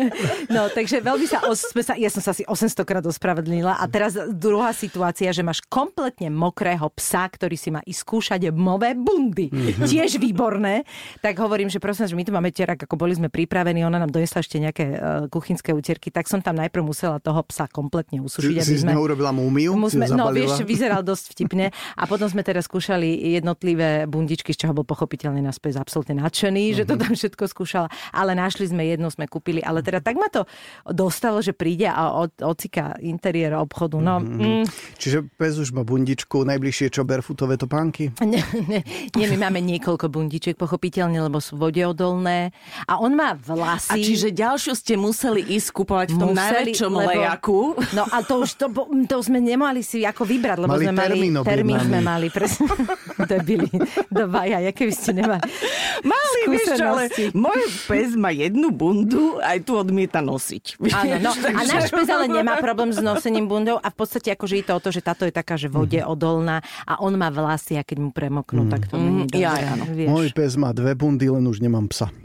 No, 0.47 0.71
takže 0.71 1.03
veľmi 1.03 1.27
sa 1.27 1.43
sme 1.57 1.83
sa, 1.83 1.97
ja 1.97 2.11
som 2.13 2.21
sa 2.21 2.37
asi 2.37 2.45
800 2.45 2.85
krát 2.85 3.05
ospravedlnila 3.05 3.81
a 3.81 3.85
teraz 3.89 4.17
druhá 4.35 4.77
situácia, 4.77 5.33
že 5.33 5.41
máš 5.41 5.65
kompletne 5.67 6.29
mokrého 6.29 6.87
psa, 6.93 7.25
ktorý 7.29 7.57
si 7.57 7.73
má 7.73 7.81
ísť 7.85 8.01
skúšať 8.05 8.41
mové 8.53 8.93
bundy. 8.93 9.49
Mm-hmm. 9.49 9.89
Tiež 9.89 10.21
výborné. 10.21 10.85
Tak 11.25 11.39
hovorím, 11.41 11.73
že 11.73 11.81
prosím, 11.81 12.11
že 12.11 12.17
my 12.19 12.25
tu 12.27 12.33
máme 12.33 12.51
terak, 12.53 12.85
ako 12.85 12.95
boli 12.99 13.17
sme 13.17 13.33
pripravení, 13.33 13.83
ona 13.83 14.03
nám 14.03 14.13
donesla 14.13 14.45
ešte 14.45 14.61
nejaké 14.61 14.85
uh, 14.93 14.99
kuchynské 15.33 15.73
utierky, 15.73 16.13
tak 16.13 16.29
som 16.29 16.45
tam 16.45 16.59
najprv 16.61 16.83
musela 16.85 17.17
toho 17.23 17.41
psa 17.47 17.71
kompletne 17.71 18.21
usušiť. 18.21 18.63
Si 18.63 18.83
sme, 18.83 18.99
urobila 18.99 19.31
múmiu? 19.31 19.73
Musme, 19.79 20.07
no 20.13 20.31
vieš, 20.35 20.61
vyzeral 20.67 21.01
dosť 21.07 21.37
vtipne. 21.37 21.71
A 21.97 22.03
potom 22.05 22.27
sme 22.27 22.43
teraz 22.43 22.67
skúšali 22.67 23.37
jednotlivé 23.39 24.05
bundičky, 24.11 24.53
z 24.53 24.67
čoho 24.67 24.73
bol 24.75 24.87
pochopiteľne 24.87 25.41
nás 25.41 25.63
pes 25.63 25.79
absolútne 25.79 26.19
nadšený, 26.19 26.73
mm-hmm. 26.73 26.79
že 26.79 26.85
to 26.85 26.95
mhm. 26.99 27.01
tam 27.07 27.13
všetko 27.15 27.45
skúšala. 27.47 27.89
Ale 28.11 28.35
našli 28.35 28.67
sme 28.67 28.87
jednu, 28.87 29.09
sme 29.09 29.31
kúpili. 29.31 29.63
Ale 29.63 29.81
teda 29.81 30.03
tak 30.03 30.19
ma 30.19 30.27
to 30.27 30.45
dostalo, 30.91 31.39
že 31.47 31.53
príde 31.55 31.87
a 31.87 32.27
ocika 32.43 32.99
interiér 32.99 33.55
obchodu. 33.63 34.03
No, 34.03 34.19
mm. 34.19 34.67
Čiže 34.99 35.23
pes 35.39 35.55
už 35.63 35.71
má 35.71 35.87
bundičku, 35.87 36.43
najbližšie 36.43 36.91
čo 36.91 37.07
barefootové 37.07 37.55
topánky? 37.55 38.11
Nie, 38.27 38.43
nie, 38.67 38.83
nie, 39.15 39.27
my 39.33 39.49
máme 39.49 39.63
niekoľko 39.63 40.11
bundičiek, 40.11 40.59
pochopiteľne, 40.59 41.23
lebo 41.31 41.39
sú 41.39 41.55
vodeodolné. 41.57 42.51
A 42.91 42.99
on 42.99 43.15
má 43.15 43.39
vlasy. 43.39 43.95
A 43.95 44.03
čiže 44.03 44.35
ďalšiu 44.35 44.75
ste 44.75 44.99
museli 44.99 45.47
ísť 45.47 45.69
kupovať 45.71 46.09
v 46.11 46.17
tom 46.19 46.35
museli, 46.35 46.75
najväčšom 46.75 46.93
lebo, 46.93 47.07
lejaku. 47.07 47.61
No 47.95 48.03
a 48.03 48.27
to 48.27 48.43
už 48.43 48.59
to, 48.59 48.67
to 49.07 49.17
sme 49.23 49.39
nemali 49.39 49.87
si 49.87 50.03
ako 50.03 50.27
vybrať, 50.27 50.59
lebo 50.59 50.75
mali 50.75 50.85
sme 50.91 50.95
mali 50.99 51.17
termín 51.47 51.79
sme 51.79 52.01
mali. 52.03 52.27
Presne, 52.35 52.67
debili, 53.31 53.71
do 54.11 54.25
vaja, 54.27 54.59
aké 54.59 54.91
by 54.91 54.95
ste 54.95 55.11
nemali. 55.15 55.43
Mali, 56.03 56.41
vieš 56.51 56.69
čo, 56.75 56.85
ale 56.85 57.05
môj 57.33 57.61
pes 57.87 58.19
má 58.19 58.35
jednu 58.35 58.75
bundu, 58.75 59.39
aj 59.39 59.63
tu 59.63 59.79
odmieta 59.79 60.19
nosiť. 60.19 60.83
Áno, 60.93 61.15
no, 61.23 61.33
a 61.59 61.61
náš 61.67 61.93
pes 61.93 62.09
ale 62.09 62.27
nemá 62.31 62.59
problém 62.61 62.91
s 62.93 63.01
nosením 63.01 63.47
bundou 63.47 63.77
a 63.79 63.89
v 63.91 63.97
podstate 63.97 64.33
akože 64.33 64.55
je 64.63 64.65
to 64.65 64.73
o 64.77 64.81
to, 64.81 64.91
že 64.93 65.01
táto 65.05 65.25
je 65.29 65.33
taká, 65.33 65.55
že 65.59 65.71
vode 65.71 65.99
mhm. 65.99 66.07
odolná 66.09 66.61
a 66.87 67.01
on 67.03 67.15
má 67.17 67.29
vlasy 67.33 67.77
a 67.77 67.83
keď 67.83 67.97
mu 68.01 68.11
premoknú, 68.11 68.67
mm. 68.67 68.71
tak 68.71 68.83
to 68.89 68.97
mm. 68.97 69.29
nie 69.33 69.43
ja, 69.43 69.53
áno. 69.57 69.85
Môj 69.91 70.33
pes 70.33 70.57
má 70.57 70.73
dve 70.73 70.97
bundy, 70.97 71.29
len 71.29 71.45
už 71.45 71.61
nemám 71.61 71.91
psa. 71.91 72.09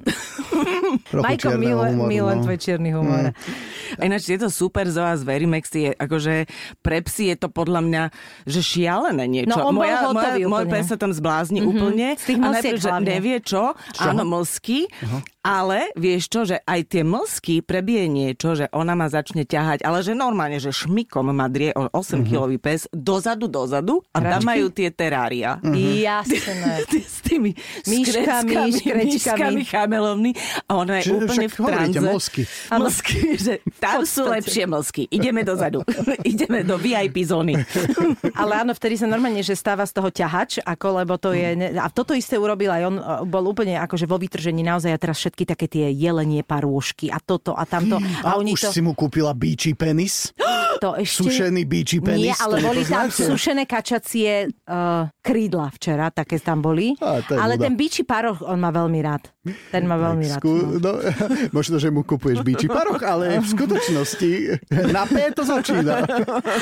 Majko, 1.12 1.56
milujem 1.60 2.40
no. 2.40 2.44
tvoj 2.44 2.58
čierny 2.60 2.92
humor. 2.92 3.32
Mm. 3.32 4.04
Ináč 4.08 4.32
je 4.32 4.40
to 4.40 4.48
super 4.48 4.88
Zoa 4.88 5.20
z 5.20 5.24
Verimex, 5.28 5.68
je, 5.72 5.92
akože 5.92 6.48
pre 6.80 7.04
psy 7.04 7.36
je 7.36 7.36
to 7.36 7.48
podľa 7.52 7.82
mňa, 7.84 8.04
že 8.48 8.60
šialené 8.64 9.26
niečo. 9.28 9.52
No, 9.52 9.72
on 9.72 9.76
moja, 9.76 10.08
moja, 10.12 10.40
môj 10.48 10.66
pes 10.72 10.88
sa 10.88 10.96
tam 10.96 11.12
zblázni 11.12 11.60
mm-hmm. 11.60 11.72
úplne. 11.76 12.08
Z 12.16 12.24
tých 12.32 12.40
a 12.40 12.48
najprv, 12.56 12.80
že 12.80 12.92
nevie 13.04 13.38
čo. 13.44 13.76
čo? 13.92 14.08
Áno, 14.08 14.24
mlsky. 14.24 14.88
Uh-huh. 14.88 15.20
Ale 15.42 15.90
vieš 15.98 16.30
čo, 16.30 16.46
že 16.46 16.62
aj 16.62 16.94
tie 16.94 17.02
mlsky 17.02 17.66
prebije 17.66 18.06
niečo, 18.06 18.54
že 18.54 18.70
ona 18.70 18.94
ma 18.94 19.10
začne 19.10 19.42
ťahať, 19.42 19.82
ale 19.82 20.06
že 20.06 20.14
normálne, 20.14 20.62
že 20.62 20.70
šmikom 20.70 21.34
ma 21.34 21.50
drie 21.50 21.74
8-kilový 21.74 22.62
pes 22.62 22.86
dozadu, 22.94 23.50
dozadu 23.50 24.06
a 24.14 24.22
tam 24.22 24.46
majú 24.46 24.70
tie 24.70 24.94
terária. 24.94 25.58
Uh-huh. 25.66 25.74
Jasné. 25.74 26.86
S 27.12 27.26
tými 27.26 27.58
myškami, 27.90 28.86
myškami, 28.86 29.62
chamelovný. 29.66 30.38
A 30.70 30.78
ona 30.78 31.02
je 31.02 31.10
Čiže 31.10 31.18
úplne 31.18 31.48
v 31.50 31.56
tranze. 31.58 32.00
mlsky. 32.06 32.42
Mlsky, 32.70 33.20
že 33.42 33.54
tam 33.82 34.06
sú 34.06 34.30
lepšie 34.30 34.70
mlsky. 34.70 35.10
Ideme 35.10 35.42
dozadu. 35.42 35.82
Ideme 36.32 36.62
do 36.62 36.78
VIP 36.78 37.26
zóny. 37.26 37.58
ale 38.42 38.62
áno, 38.62 38.78
vtedy 38.78 39.02
sa 39.02 39.10
normálne, 39.10 39.42
že 39.42 39.58
stáva 39.58 39.90
z 39.90 39.98
toho 39.98 40.14
ťahač, 40.14 40.62
ako, 40.62 41.02
lebo 41.02 41.18
to 41.18 41.34
je... 41.34 41.74
A 41.82 41.90
toto 41.90 42.14
isté 42.14 42.38
urobil 42.38 42.70
aj 42.70 42.84
on, 42.86 42.96
bol 43.26 43.42
úplne 43.50 43.82
akože 43.82 44.06
vo 44.06 44.22
vytržení 44.22 44.62
naozaj 44.62 44.94
a 44.94 45.02
teraz 45.02 45.18
všetky 45.32 45.48
také 45.48 45.72
tie 45.72 45.88
jelenie 45.96 46.44
parôžky 46.44 47.08
a 47.08 47.24
toto 47.24 47.56
a 47.56 47.64
tamto. 47.64 48.04
A, 48.28 48.36
oni 48.36 48.52
už 48.52 48.68
to, 48.68 48.76
si 48.76 48.84
mu 48.84 48.92
kúpila 48.92 49.32
bíči 49.32 49.80
penis? 49.80 50.36
to 50.82 50.98
ešte... 50.98 51.22
Sušený 51.24 51.62
bíči 51.64 52.02
penis? 52.02 52.26
Nie, 52.26 52.34
ale 52.36 52.58
boli 52.58 52.82
tam 52.82 53.06
nepoznáte? 53.06 53.30
sušené 53.30 53.64
kačacie 53.66 54.32
uh, 54.50 55.06
krídla 55.16 55.70
včera, 55.72 56.10
také 56.10 56.42
tam 56.42 56.60
boli. 56.60 56.98
Je 56.98 57.38
ale 57.38 57.54
nuda. 57.54 57.64
ten 57.64 57.74
bíči 57.76 58.02
paroch, 58.02 58.42
on 58.42 58.58
má 58.58 58.74
veľmi 58.74 58.98
rád. 59.00 59.30
Ten 59.70 59.86
má 59.86 59.94
veľmi 59.96 60.26
rád. 60.28 60.42
Skú, 60.42 60.54
no, 60.78 60.98
možno, 61.58 61.78
že 61.78 61.88
mu 61.88 62.02
kupuješ 62.02 62.42
bíči 62.42 62.66
paroch, 62.66 62.98
ale 63.00 63.38
v 63.38 63.46
skutočnosti 63.48 64.32
na 64.96 65.06
P 65.06 65.30
to 65.32 65.46
začína. 65.46 66.02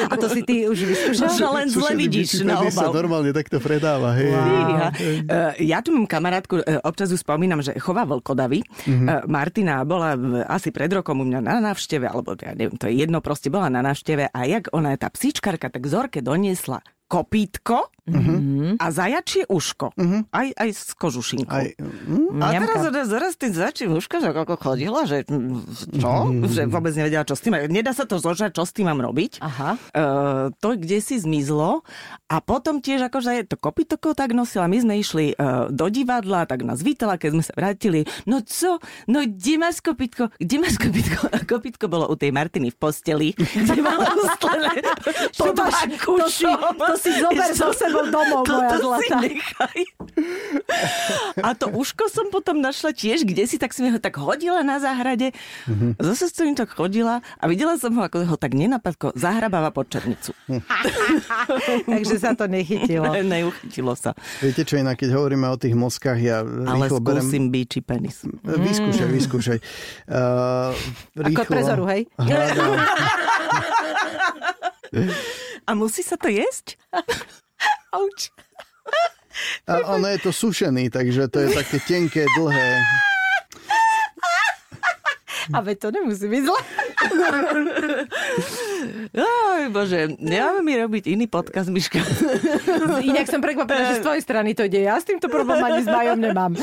A 0.05 0.13
to 0.13 0.27
si 0.27 0.43
ty 0.43 0.67
už 0.67 0.75
vyskúšal? 0.83 1.27
Možno 1.29 1.47
len 1.55 1.67
zle 1.69 1.91
vidíš 1.95 2.43
na 2.43 2.59
penis 2.59 2.75
sa 2.75 2.87
obal. 2.87 2.99
normálne 2.99 3.31
takto 3.31 3.57
predáva. 3.57 4.11
Hej. 4.13 4.29
Fíha. 4.29 4.87
Eh, 5.55 5.65
Ja 5.65 5.79
tu 5.79 5.91
mám 5.91 6.03
kamarátku, 6.03 6.59
eh, 6.59 6.81
občas 6.81 7.07
ju 7.07 7.15
spomínam, 7.15 7.61
že 7.61 7.71
chová 7.77 8.03
vlkodavy. 8.03 8.65
Mm-hmm. 8.83 9.27
Martina 9.27 9.83
bola 9.83 10.15
v- 10.15 10.43
asi 10.43 10.69
pred 10.69 10.89
rokom 10.89 11.19
u 11.19 11.25
mňa 11.25 11.39
na 11.39 11.61
návšteve, 11.61 12.03
alebo 12.03 12.33
ja 12.35 12.51
neviem, 12.51 12.73
to 12.73 12.87
je 12.87 12.97
jedno, 12.97 13.19
proste 13.19 13.47
bola 13.47 13.69
na 13.69 13.79
návšteve 13.79 14.08
a 14.33 14.39
jak 14.49 14.73
ona 14.73 14.95
je 14.95 15.05
tá 15.05 15.09
psíčkarka, 15.13 15.69
tak 15.69 15.85
Zorke 15.85 16.25
doniesla 16.25 16.81
kopítko 17.09 17.93
mm-hmm. 18.09 18.71
a 18.81 18.85
zajačie 18.89 19.43
uško. 19.45 19.93
Mm-hmm. 19.93 20.21
Aj, 20.33 20.47
aj 20.53 20.69
s 20.73 20.91
kožušinkou. 20.97 21.53
Aj, 21.53 21.67
mm, 21.77 22.41
A 22.41 22.45
Mňamka. 22.53 22.73
teraz 22.89 23.07
zaraz 23.07 23.33
tým 23.37 23.53
začím 23.53 23.89
uška, 23.95 24.21
že 24.21 24.33
ako 24.33 24.55
chodila, 24.57 25.05
že 25.05 25.25
čo? 25.95 26.11
Že 26.29 26.61
vôbec 26.69 26.93
nevedela, 26.93 27.23
čo 27.23 27.35
s 27.37 27.41
tým. 27.41 27.55
Nedá 27.69 27.93
sa 27.93 28.05
to 28.09 28.17
zožať, 28.17 28.55
čo 28.55 28.63
s 28.65 28.71
tým 28.73 28.89
mám 28.89 28.99
robiť. 29.01 29.41
Aha. 29.41 29.77
Uh, 29.93 30.53
to 30.59 30.75
kde 30.75 30.99
si 30.99 31.19
zmizlo 31.19 31.85
a 32.29 32.35
potom 32.41 32.79
tiež 32.79 33.09
akože 33.09 33.49
to 33.49 33.55
kopitoko 33.57 34.13
tak 34.13 34.33
nosila. 34.33 34.69
My 34.69 34.81
sme 34.81 34.93
išli 34.99 35.33
uh, 35.33 35.67
do 35.69 35.87
divadla, 35.89 36.45
tak 36.49 36.65
nás 36.65 36.81
vítala, 36.81 37.17
keď 37.17 37.29
sme 37.37 37.43
sa 37.45 37.53
vrátili. 37.55 38.05
No 38.25 38.41
co? 38.45 38.77
No 39.09 39.21
kde 39.25 39.53
máš 39.57 39.81
kopitko? 39.81 40.29
Kde 40.37 40.55
máš 40.61 40.77
kopitko? 40.77 41.29
A 41.29 41.37
kopitko 41.51 41.85
bolo 41.89 42.05
u 42.07 42.15
tej 42.15 42.31
Martiny 42.31 42.69
v 42.73 42.77
posteli, 42.77 43.27
kde 43.35 43.81
mala 43.81 44.05
ustlené 44.23 44.81
To 45.35 45.51
to 45.53 45.65
si- 45.71 45.97
to 46.77 46.93
si 46.97 47.11
zober 47.19 47.49
so 47.55 47.73
sebou 47.73 47.98
domov, 48.07 48.47
moja 48.49 48.79
Toto 48.79 48.95
si 49.03 49.11
nechaj. 49.11 49.79
A 51.43 51.51
to 51.55 51.67
uško 51.75 52.07
som 52.07 52.31
potom 52.31 52.63
našla 52.63 52.95
tiež, 52.95 53.27
kde 53.27 53.43
si, 53.43 53.59
tak 53.59 53.75
som 53.75 53.83
ho 53.91 53.99
tak 53.99 54.15
hodila 54.15 54.63
na 54.63 54.79
záhrade. 54.79 55.35
Mhm. 55.67 55.99
Zase 55.99 56.31
som 56.31 56.55
tak 56.55 56.71
chodila 56.71 57.19
a 57.35 57.43
videla 57.51 57.75
som 57.75 57.91
ho, 57.99 58.01
ako 58.07 58.23
ho 58.23 58.37
tak 58.39 58.55
nenapadko 58.55 59.11
zahrabáva 59.17 59.75
pod 59.75 59.91
černicu. 59.91 60.31
Takže 61.91 62.15
sa 62.15 62.31
to 62.37 62.47
nechytilo. 62.47 63.11
Neuchytilo 63.19 63.93
sa. 63.99 64.15
viete 64.39 64.63
čo 64.63 64.79
inak, 64.79 64.95
keď 64.99 65.19
hovoríme 65.19 65.47
o 65.51 65.57
tých 65.59 65.75
moskách, 65.75 66.19
ja 66.19 66.41
Ale 66.45 66.87
rýchlo 66.87 67.03
berem... 67.03 67.23
skúsim 67.25 67.43
bíči 67.51 67.79
penis. 67.83 68.23
Vyskúšaj, 68.43 69.09
vyskúšaj. 69.09 69.57
Uh, 70.07 70.71
Ako 71.19 71.43
trezoru, 71.45 71.83
hej? 71.89 72.07
Hľadám. 72.15 72.71
A 75.69 75.71
musí 75.77 76.01
sa 76.01 76.17
to 76.17 76.29
jesť? 76.29 76.77
Auč. 77.89 78.29
A 79.69 79.95
ono 79.95 80.09
je 80.09 80.19
to 80.19 80.31
sušený, 80.33 80.89
takže 80.89 81.29
to 81.29 81.45
je 81.45 81.49
také 81.53 81.77
tenké, 81.85 82.25
dlhé. 82.37 82.81
A 85.49 85.65
veď 85.65 85.77
to 85.81 85.89
nemusí 85.89 86.29
byť 86.29 86.41
zle. 86.45 86.61
Aj, 89.49 89.65
bože, 89.73 90.13
nemáme 90.21 90.61
mi 90.61 90.77
robiť 90.77 91.09
iný 91.09 91.25
podcast, 91.25 91.73
Miška. 91.73 92.05
Inak 93.01 93.25
som 93.25 93.41
prekvapená, 93.41 93.89
že 93.89 93.97
z 93.97 94.05
tvojej 94.05 94.21
strany 94.21 94.53
to 94.53 94.69
ide. 94.69 94.85
Ja 94.85 95.01
s 95.01 95.09
týmto 95.09 95.25
problém 95.25 95.57
ani 95.57 95.81
s 95.81 95.89
Majom 95.89 96.21
nemám. 96.21 96.53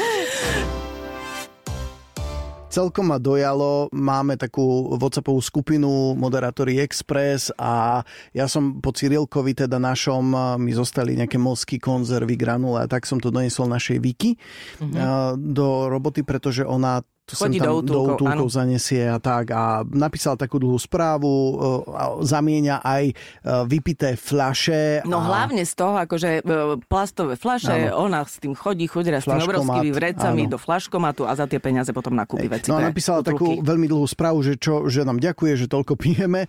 Celkom 2.76 3.08
ma 3.08 3.16
dojalo, 3.16 3.88
máme 3.88 4.36
takú 4.36 4.92
WhatsAppovú 5.00 5.40
skupinu 5.40 6.12
Moderátori 6.12 6.76
Express 6.76 7.48
a 7.56 8.04
ja 8.36 8.44
som 8.52 8.84
po 8.84 8.92
Cyrilkovi 8.92 9.56
teda 9.56 9.80
našom, 9.80 10.36
mi 10.60 10.76
zostali 10.76 11.16
nejaké 11.16 11.40
mozky, 11.40 11.80
konzervy, 11.80 12.36
granule 12.36 12.84
a 12.84 12.90
tak 12.90 13.08
som 13.08 13.16
to 13.16 13.32
doniesol 13.32 13.64
našej 13.64 13.96
Viki 13.96 14.36
uh-huh. 14.36 15.40
do 15.40 15.88
roboty, 15.88 16.20
pretože 16.20 16.68
ona 16.68 17.00
to 17.26 17.34
Chodí 17.34 17.58
tam 17.58 17.66
do 17.66 17.72
útulkov, 17.82 18.06
do 18.06 18.14
útulkov 18.22 18.46
áno. 18.46 18.54
zanesie 18.54 19.02
a 19.10 19.18
tak 19.18 19.50
a 19.50 19.82
napísala 19.82 20.38
takú 20.38 20.62
dlhú 20.62 20.78
správu, 20.78 21.58
uh, 21.90 22.22
a 22.22 22.38
aj 22.86 23.04
uh, 23.10 23.66
vypité 23.66 24.14
fľaše. 24.14 25.02
No 25.02 25.18
a... 25.18 25.26
hlavne 25.26 25.66
z 25.66 25.74
toho, 25.74 25.98
akože 25.98 26.46
e, 26.46 26.78
plastové 26.86 27.34
fľaše, 27.34 27.90
ona 27.90 28.22
s 28.22 28.38
tým 28.38 28.54
chodí, 28.54 28.86
chodí 28.86 29.10
s 29.10 29.26
tými 29.26 29.42
Flaškomat, 29.42 29.50
obrovskými 29.50 29.90
vrecami 29.90 30.42
áno. 30.46 30.52
do 30.54 30.58
flaškomatu 30.62 31.22
a 31.26 31.34
za 31.34 31.50
tie 31.50 31.58
peniaze 31.58 31.90
potom 31.90 32.14
nakúpi 32.14 32.46
veci. 32.46 32.70
No 32.70 32.78
a 32.78 32.86
napísala 32.86 33.26
útulky. 33.26 33.34
takú 33.34 33.48
veľmi 33.66 33.86
dlhú 33.90 34.06
správu, 34.06 34.46
že, 34.46 34.54
čo, 34.54 34.86
že 34.86 35.02
nám 35.02 35.18
ďakuje, 35.18 35.52
že 35.58 35.66
toľko 35.66 35.98
pijeme. 35.98 36.46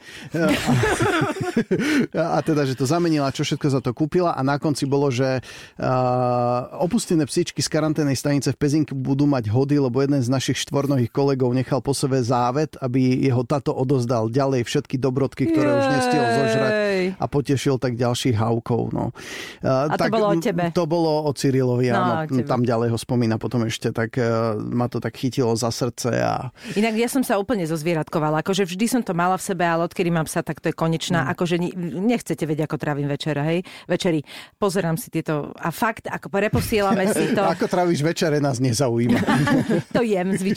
A, 2.14 2.38
a 2.38 2.40
teda, 2.46 2.70
že 2.70 2.78
to 2.78 2.86
zamenila, 2.86 3.34
čo 3.34 3.42
všetko 3.42 3.68
za 3.74 3.82
to 3.82 3.98
kúpila 3.98 4.38
a 4.38 4.42
na 4.46 4.62
konci 4.62 4.86
bolo, 4.86 5.10
že 5.10 5.42
uh, 5.42 6.86
opustené 6.86 7.26
psičky 7.26 7.66
z 7.66 7.70
karanténnej 7.74 8.14
stanice 8.14 8.54
v 8.54 8.58
Pezinku 8.62 8.94
budú 8.94 9.26
mať 9.26 9.50
hody, 9.50 9.82
lebo 9.82 10.06
jeden 10.06 10.22
z 10.22 10.30
našich 10.30 10.67
štvornohých 10.68 11.12
kolegov 11.16 11.56
nechal 11.56 11.80
po 11.80 11.96
sebe 11.96 12.20
závet, 12.20 12.76
aby 12.84 13.24
jeho 13.24 13.48
tato 13.48 13.72
odozdal 13.72 14.28
ďalej 14.28 14.68
všetky 14.68 15.00
dobrotky, 15.00 15.48
ktoré 15.48 15.80
už 15.80 15.86
nestihol 15.88 16.28
zožrať 16.28 16.72
Jej. 16.76 17.06
a 17.16 17.26
potešil 17.26 17.76
tak 17.80 17.96
ďalších 17.96 18.36
haukov. 18.36 18.92
No. 18.92 19.16
A 19.64 19.96
to 19.96 20.12
bolo 20.12 20.28
o 20.32 20.36
tebe? 20.36 20.76
To 20.76 20.84
bolo 20.84 21.24
o 21.24 21.32
Cyrilovi, 21.32 21.88
No, 21.88 22.28
áno. 22.28 22.28
o. 22.28 22.44
Tam 22.44 22.68
ďalej 22.68 22.92
ho 22.92 23.00
spomína 23.00 23.40
potom 23.40 23.64
ešte, 23.64 23.96
tak 23.96 24.20
uh, 24.20 24.60
ma 24.60 24.92
to 24.92 25.00
tak 25.00 25.16
chytilo 25.16 25.56
za 25.56 25.72
srdce 25.72 26.12
a 26.20 26.52
Inak 26.76 27.00
ja 27.00 27.08
som 27.08 27.24
sa 27.24 27.40
úplne 27.40 27.64
zozvieratkovala. 27.64 28.44
Akože 28.44 28.68
vždy 28.68 28.86
som 28.92 29.02
to 29.02 29.16
mala 29.16 29.40
v 29.40 29.44
sebe, 29.48 29.64
ale 29.64 29.88
odkedy 29.88 30.12
mám 30.12 30.28
psa, 30.28 30.44
tak 30.44 30.60
to 30.60 30.68
je 30.68 30.76
konečná. 30.76 31.24
Mm. 31.24 31.30
Akože 31.32 31.56
nechcete 31.80 32.44
vedieť, 32.44 32.68
ako 32.68 32.76
trávim 32.76 33.08
večera, 33.08 33.48
hej? 33.48 33.64
Večeri. 33.88 34.20
Pozerám 34.60 35.00
si 35.00 35.08
tieto 35.08 35.56
a 35.56 35.72
fakt, 35.72 36.12
ako 36.12 36.28
preposielame 36.28 37.08
si 37.16 37.32
to. 37.32 37.40
Ako 37.58 37.72
tráviš 37.72 38.04
večere, 38.04 38.44
nás 38.44 38.60
nezaujíma. 38.60 39.20
to 39.96 40.02
jem 40.04 40.36
zvyčajne, 40.36 40.57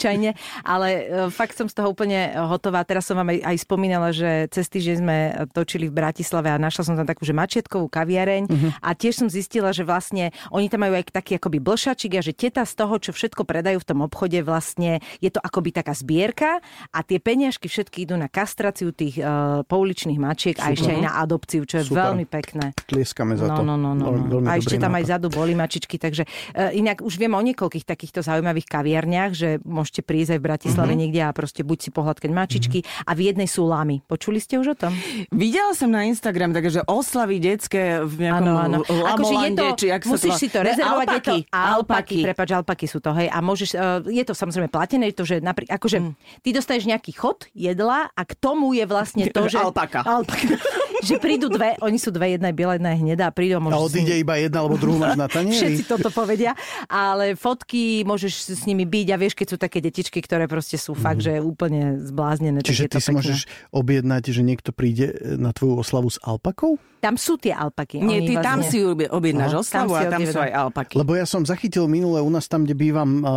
ale 0.61 0.87
e, 0.89 1.01
fakt 1.29 1.53
som 1.53 1.65
z 1.65 1.73
toho 1.73 1.89
úplne 1.89 2.17
hotová. 2.41 2.81
Teraz 2.81 3.05
som 3.05 3.15
vám 3.15 3.29
aj, 3.29 3.39
aj 3.43 3.57
spomínala, 3.59 4.09
že 4.09 4.29
cez 4.47 4.67
týždeň 4.67 4.95
sme 4.97 5.17
točili 5.49 5.85
v 5.85 5.93
Bratislave 5.93 6.47
a 6.47 6.57
našla 6.57 6.83
som 6.83 6.95
tam 6.95 7.05
takú, 7.05 7.21
že 7.21 7.31
mačietkovú 7.31 7.87
kaviareň 7.87 8.43
Mhm. 8.43 8.69
a 8.79 8.89
tiež 8.91 9.13
som 9.15 9.27
zistila, 9.27 9.69
že 9.69 9.81
vlastne 9.81 10.29
oni 10.49 10.67
tam 10.67 10.81
majú 10.81 10.93
aj 10.93 11.11
taký 11.11 11.35
akoby 11.35 11.59
blšačik 11.59 12.11
a 12.13 12.21
že 12.21 12.31
teta 12.31 12.63
z 12.63 12.73
toho, 12.73 12.95
čo 12.97 13.11
všetko 13.11 13.43
predajú 13.43 13.77
v 13.77 13.87
tom 13.87 13.99
obchode, 14.01 14.39
vlastne 14.41 14.91
je 15.17 15.27
to 15.27 15.39
akoby 15.39 15.71
taká 15.71 15.91
zbierka 15.91 16.63
a 16.87 16.99
tie 17.01 17.17
peniažky 17.17 17.67
všetky 17.67 18.03
idú 18.03 18.15
na 18.15 18.25
kastráciu 18.25 18.89
tých 18.89 19.17
uh, 19.17 19.61
pouličných 19.63 20.17
mačiek 20.17 20.55
a 20.57 20.71
ešte 20.71 20.87
aj 20.89 21.01
na 21.01 21.11
adopciu, 21.17 21.63
čo 21.63 21.77
je 21.77 21.85
Super. 21.85 22.09
veľmi 22.09 22.25
pekné. 22.25 22.71
Tlieskame 22.81 23.35
za 23.35 23.51
to. 23.51 23.61
No, 23.61 23.75
no, 23.75 23.91
no, 23.91 23.91
no, 23.93 24.05
Veľmi- 24.07 24.23
no. 24.23 24.31
veľmi 24.33 24.47
A 24.47 24.53
ešte 24.55 24.77
tam 24.77 24.93
aj 24.93 25.03
nápad. 25.03 25.11
zadu 25.11 25.27
boli 25.29 25.53
mačičky, 25.53 25.95
takže 25.97 26.23
uh, 26.23 26.71
inak 26.71 27.01
už 27.01 27.13
viem 27.13 27.29
o 27.29 27.41
niekoľkých 27.41 27.83
takýchto 27.83 28.21
zaujímavých 28.21 28.65
kaviarniach, 28.65 29.31
že 29.31 29.49
môžete 29.61 29.90
prísť 29.99 30.31
aj 30.31 30.39
v 30.39 30.45
Bratislave 30.47 30.87
Mhm. 30.87 30.95
uh-huh. 30.95 31.01
niekde 31.03 31.21
a 31.21 31.35
proste 31.35 31.61
buď 31.61 31.77
si 31.77 31.89
pohľadkať 31.91 32.31
mačičky 32.31 32.79
uh-huh. 32.79 33.03
a 33.03 33.11
v 33.11 33.21
jednej 33.27 33.51
sú 33.51 33.67
lamy. 33.67 33.99
Počuli 34.01 34.39
ste 34.39 34.55
už 34.55 34.71
o 34.71 34.77
tom? 34.79 34.95
Videla 35.27 35.75
som 35.75 35.91
na 35.91 36.07
Instagram 36.07 36.55
takže 36.55 36.87
oslavy 36.87 37.43
detské 37.43 37.99
v 37.99 38.23
nejakom 38.23 38.47
Áno, 38.47 38.79
áno. 38.79 38.87
Akože 38.87 39.35
je 39.35 39.49
to, 39.51 39.65
či 39.75 39.85
jak 39.89 40.03
musíš 40.05 40.31
to 40.31 40.39
si 40.39 40.47
to 40.47 40.59
Ne, 40.61 40.71
rezervovať. 40.71 41.07
Je 41.09 41.19
to, 41.19 41.33
alpaky. 41.35 41.37
alpaky, 41.51 42.19
prepač, 42.23 42.49
alpaky 42.53 42.85
sú 42.85 42.99
to, 42.99 43.11
hej. 43.11 43.27
A 43.27 43.37
môžeš, 43.41 43.69
uh, 43.73 43.81
je 44.01 44.23
to 44.23 44.31
samozrejme 44.31 44.69
platené, 44.69 45.11
to, 45.11 45.25
že 45.25 45.43
napríklad, 45.43 45.75
akože 45.75 45.97
Mm. 45.99 46.15
ty 46.39 46.49
dostaneš 46.51 46.85
nejaký 46.87 47.11
chod 47.11 47.49
jedla 47.51 48.07
a 48.07 48.21
k 48.21 48.31
tomu 48.33 48.71
je 48.71 48.85
vlastne 48.85 49.25
to, 49.35 49.49
že... 49.49 49.57
Alpaka. 49.57 50.05
Alpaka. 50.05 50.55
že 51.01 51.17
prídu 51.17 51.49
dve, 51.49 51.75
oni 51.81 51.97
sú 51.97 52.09
dve, 52.09 52.37
jedna 52.37 52.49
je 52.49 52.55
biela, 52.55 52.77
jedna 52.77 52.93
je 52.93 52.99
hnedá 53.01 53.25
a 53.29 53.33
prídu 53.33 53.57
a 53.57 53.59
A 53.59 53.63
môžeš 53.63 53.77
si- 53.77 53.87
odíde 53.91 54.15
iba 54.15 54.33
jedna 54.37 54.57
alebo 54.61 54.77
druhú 54.77 54.97
máš 54.97 55.17
na 55.17 55.27
tanieri. 55.27 55.57
Všetci 55.57 55.83
toto 55.85 56.09
povedia, 56.09 56.53
ale 56.87 57.33
fotky 57.35 58.05
môžeš 58.05 58.33
s 58.53 58.63
nimi 58.63 58.85
byť 58.85 59.07
a 59.11 59.17
vieš, 59.17 59.33
keď 59.33 59.47
sú 59.49 59.57
také 59.57 59.81
detičky, 59.81 60.21
ktoré 60.21 60.45
proste 60.45 60.77
sú 60.77 60.93
fakt, 60.93 61.21
že 61.21 61.41
úplne 61.41 61.99
zbláznené. 61.99 62.61
Čiže 62.61 62.87
ty 62.87 62.97
si 62.97 63.09
pekné. 63.09 63.17
môžeš 63.17 63.39
objednať, 63.69 64.23
že 64.29 64.41
niekto 64.41 64.69
príde 64.71 65.11
na 65.35 65.51
tvoju 65.51 65.81
oslavu 65.81 66.07
s 66.07 66.21
alpakou? 66.21 66.77
Tam 67.01 67.17
sú 67.17 67.33
tie 67.33 67.49
alpaky. 67.49 67.97
Nie, 67.97 68.21
oni 68.21 68.27
ty 68.29 68.33
tam 68.37 68.61
si 68.61 68.77
obje- 68.77 69.09
objednáš 69.09 69.57
Aha. 69.57 69.61
oslavu 69.65 69.89
Tam 69.89 69.97
si 69.97 70.05
a 70.05 70.11
tam 70.13 70.21
sú 70.21 70.37
aj 70.37 70.51
alpaky. 70.53 70.93
Lebo 71.01 71.11
ja 71.17 71.25
som 71.25 71.41
zachytil 71.41 71.89
minule 71.89 72.21
u 72.21 72.29
nás 72.29 72.45
tam, 72.45 72.61
kde 72.61 72.77
bývam, 72.77 73.09
uh, 73.25 73.33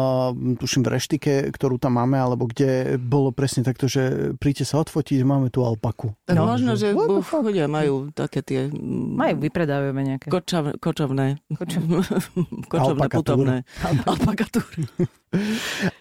tuším 0.61 0.85
v 0.85 0.89
reštike, 0.93 1.33
ktorú 1.49 1.81
tam 1.81 1.97
máme, 1.97 2.21
alebo 2.21 2.45
kde 2.45 3.01
bolo 3.01 3.33
presne 3.33 3.65
takto, 3.65 3.89
že 3.89 4.37
príďte 4.37 4.69
sa 4.69 4.85
odfotiť, 4.85 5.25
máme 5.25 5.49
tu 5.49 5.65
alpaku. 5.65 6.13
No. 6.29 6.45
možno, 6.45 6.77
že 6.77 6.93
What 6.93 7.09
chodia, 7.55 7.71
majú 7.71 8.11
také 8.11 8.43
tie 8.43 8.67
mm, 8.67 9.15
Majú, 9.15 9.35
vypredávame 9.39 10.03
nejaké. 10.03 10.27
kočav, 10.27 10.75
kočovné. 10.83 11.39
kočovné, 11.55 13.07
putovné. 13.15 13.57
Alpakatúry. 14.03 14.83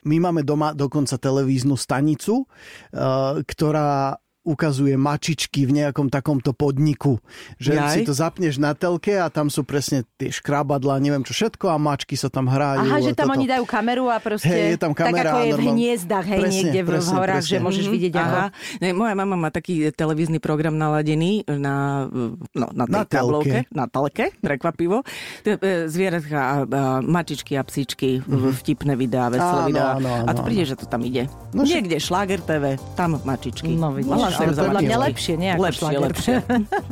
My 0.09 0.17
máme 0.17 0.41
doma 0.41 0.73
dokonca 0.73 1.21
televíznu 1.21 1.77
stanicu, 1.77 2.49
uh, 2.49 3.37
ktorá 3.45 4.17
ukazuje 4.43 4.93
mačičky 4.93 5.63
v 5.63 5.81
nejakom 5.81 6.07
takomto 6.07 6.51
podniku. 6.51 7.17
Že 7.57 7.71
Jaj. 7.73 7.89
si 7.89 7.99
to 8.03 8.11
zapneš 8.11 8.55
na 8.55 8.71
telke 8.71 9.15
a 9.15 9.27
tam 9.27 9.47
sú 9.47 9.63
presne 9.63 10.03
tie 10.13 10.29
škrabadlá, 10.29 10.99
neviem 10.99 11.21
čo 11.21 11.31
všetko 11.33 11.65
a 11.65 11.75
mačky 11.75 12.13
sa 12.13 12.27
tam 12.27 12.45
hrajú. 12.45 12.83
Aha, 12.83 12.99
že 12.99 13.11
tam 13.11 13.27
toto. 13.27 13.35
oni 13.35 13.45
dajú 13.45 13.63
kameru 13.63 14.05
a 14.05 14.19
proste... 14.19 14.45
Hej, 14.45 14.63
je 14.69 14.79
tam 14.79 14.91
tak 14.91 15.07
kamera 15.07 15.29
ako 15.29 15.37
je 15.37 15.43
v 15.43 15.49
normálne. 15.49 15.71
hniezdach, 15.73 16.25
hej, 16.25 16.41
Presne, 16.41 16.53
niekde 16.53 16.79
v 16.79 16.89
presne, 16.89 17.13
horách, 17.13 17.35
presne. 17.39 17.49
že 17.49 17.57
môžeš 17.59 17.85
Mhm, 17.85 17.93
vidieť. 17.93 18.13
Aha. 18.13 18.45
Ne, 18.77 18.89
moja 18.91 19.13
mama 19.13 19.35
má 19.37 19.49
taký 19.49 19.73
televízny 19.89 20.37
program 20.37 20.75
naladený 20.75 21.31
na, 21.49 22.05
no, 22.49 22.67
na 22.69 22.83
tej 22.83 22.93
Na 22.93 23.01
telke. 23.01 23.15
tablovke, 23.15 23.57
na 23.71 23.85
telke, 23.87 24.25
prekvapivo. 24.37 24.97
E, 25.41 25.55
Zvieratka 25.85 26.37
a, 26.37 26.55
a 26.61 26.81
mačičky 26.99 27.55
a 27.55 27.63
psičky, 27.63 28.19
mm-hmm. 28.19 28.51
vtipné 28.55 28.93
videá, 28.93 29.27
veselé 29.27 29.55
Áno, 29.57 29.69
videá. 29.69 29.89
áno, 29.95 30.09
áno, 30.13 30.25
a 30.25 30.31
to 30.31 30.41
príde, 30.41 30.63
že 30.65 30.75
to 30.75 30.85
tam 30.85 31.01
ide. 31.01 31.25
No 31.49 31.63
No, 31.63 31.71
Niekde 31.71 31.95
Šlager 31.95 32.39
TV, 32.39 32.75
tam 32.93 33.15
mačičky. 33.19 33.71
No 33.71 33.89
vidíš, 33.89 34.11
Mala 34.11 34.32
ale 34.35 34.53
podľa 34.53 34.81
mňa 34.81 34.97
lepšie, 35.09 35.33
nie 35.37 35.49
ako 35.51 35.63
Lepšie, 35.63 35.81
Šlager. 35.81 36.01
lepšie. 36.01 36.35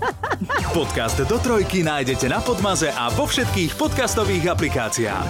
Podcast 0.78 1.18
do 1.24 1.38
trojky 1.38 1.82
nájdete 1.82 2.28
na 2.28 2.40
Podmaze 2.40 2.90
a 2.90 3.10
vo 3.14 3.26
všetkých 3.26 3.78
podcastových 3.78 4.52
aplikáciách. 4.52 5.30